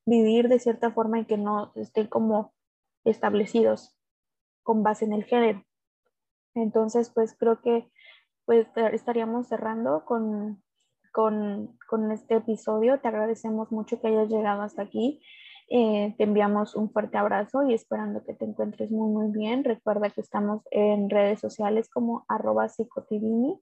vivir 0.07 0.49
de 0.49 0.59
cierta 0.59 0.91
forma 0.93 1.21
y 1.21 1.25
que 1.25 1.37
no 1.37 1.73
estén 1.75 2.07
como 2.07 2.53
establecidos 3.05 3.97
con 4.63 4.83
base 4.83 5.05
en 5.05 5.13
el 5.13 5.25
género. 5.25 5.65
Entonces, 6.55 7.11
pues 7.11 7.35
creo 7.39 7.61
que 7.61 7.89
pues 8.45 8.67
estaríamos 8.93 9.49
cerrando 9.49 10.05
con, 10.05 10.63
con, 11.13 11.79
con, 11.89 12.11
este 12.11 12.37
episodio. 12.37 13.01
Te 13.01 13.09
agradecemos 13.09 13.71
mucho 13.71 14.01
que 14.01 14.09
hayas 14.09 14.29
llegado 14.29 14.63
hasta 14.63 14.83
aquí. 14.83 15.23
Eh, 15.69 16.15
te 16.19 16.25
enviamos 16.25 16.75
un 16.75 16.91
fuerte 16.91 17.17
abrazo 17.17 17.63
y 17.63 17.73
esperando 17.73 18.25
que 18.25 18.35
te 18.35 18.45
encuentres 18.45 18.91
muy, 18.91 19.11
muy 19.11 19.33
bien. 19.33 19.65
Recuerda 19.65 20.11
que 20.11 20.21
estamos 20.21 20.63
en 20.71 21.09
redes 21.09 21.41
sociales 21.41 21.89
como 21.89 22.25
arroba 22.29 22.69
psicotivini. 22.69 23.61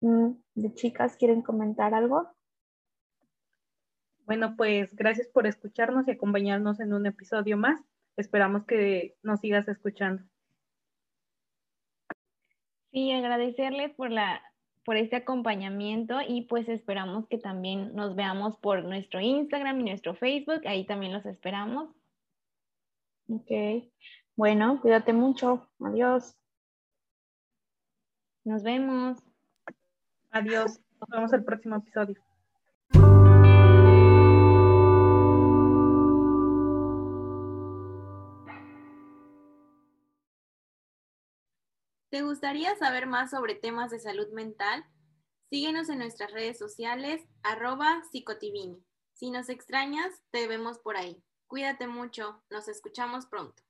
Mm, 0.00 0.30
¿De 0.54 0.74
chicas 0.74 1.16
quieren 1.16 1.42
comentar 1.42 1.94
algo? 1.94 2.28
Bueno, 4.24 4.54
pues 4.56 4.94
gracias 4.94 5.28
por 5.28 5.46
escucharnos 5.46 6.08
y 6.08 6.12
acompañarnos 6.12 6.80
en 6.80 6.92
un 6.94 7.06
episodio 7.06 7.56
más. 7.56 7.80
Esperamos 8.16 8.64
que 8.64 9.14
nos 9.22 9.40
sigas 9.40 9.68
escuchando. 9.68 10.24
Sí, 12.96 13.12
agradecerles 13.12 13.92
por 13.92 14.10
la 14.10 14.40
por 14.82 14.96
este 14.96 15.16
acompañamiento 15.16 16.18
y 16.26 16.46
pues 16.46 16.66
esperamos 16.66 17.28
que 17.28 17.36
también 17.36 17.94
nos 17.94 18.16
veamos 18.16 18.56
por 18.56 18.84
nuestro 18.84 19.20
Instagram 19.20 19.80
y 19.80 19.90
nuestro 19.90 20.14
Facebook, 20.14 20.62
ahí 20.66 20.86
también 20.86 21.12
los 21.12 21.26
esperamos. 21.26 21.90
Ok, 23.28 23.50
bueno, 24.34 24.80
cuídate 24.80 25.12
mucho, 25.12 25.68
adiós. 25.78 26.38
Nos 28.44 28.62
vemos. 28.62 29.18
Adiós, 30.30 30.80
nos 30.98 31.10
vemos 31.10 31.32
el 31.34 31.44
próximo 31.44 31.76
episodio. 31.76 32.25
¿Te 42.16 42.22
gustaría 42.22 42.74
saber 42.76 43.06
más 43.06 43.32
sobre 43.32 43.54
temas 43.54 43.90
de 43.90 43.98
salud 43.98 44.28
mental? 44.32 44.86
Síguenos 45.50 45.90
en 45.90 45.98
nuestras 45.98 46.32
redes 46.32 46.56
sociales, 46.56 47.22
arroba 47.42 48.02
psicotivini. 48.10 48.82
Si 49.12 49.30
nos 49.30 49.50
extrañas, 49.50 50.22
te 50.30 50.48
vemos 50.48 50.78
por 50.78 50.96
ahí. 50.96 51.22
Cuídate 51.46 51.86
mucho, 51.86 52.42
nos 52.48 52.68
escuchamos 52.68 53.26
pronto. 53.26 53.65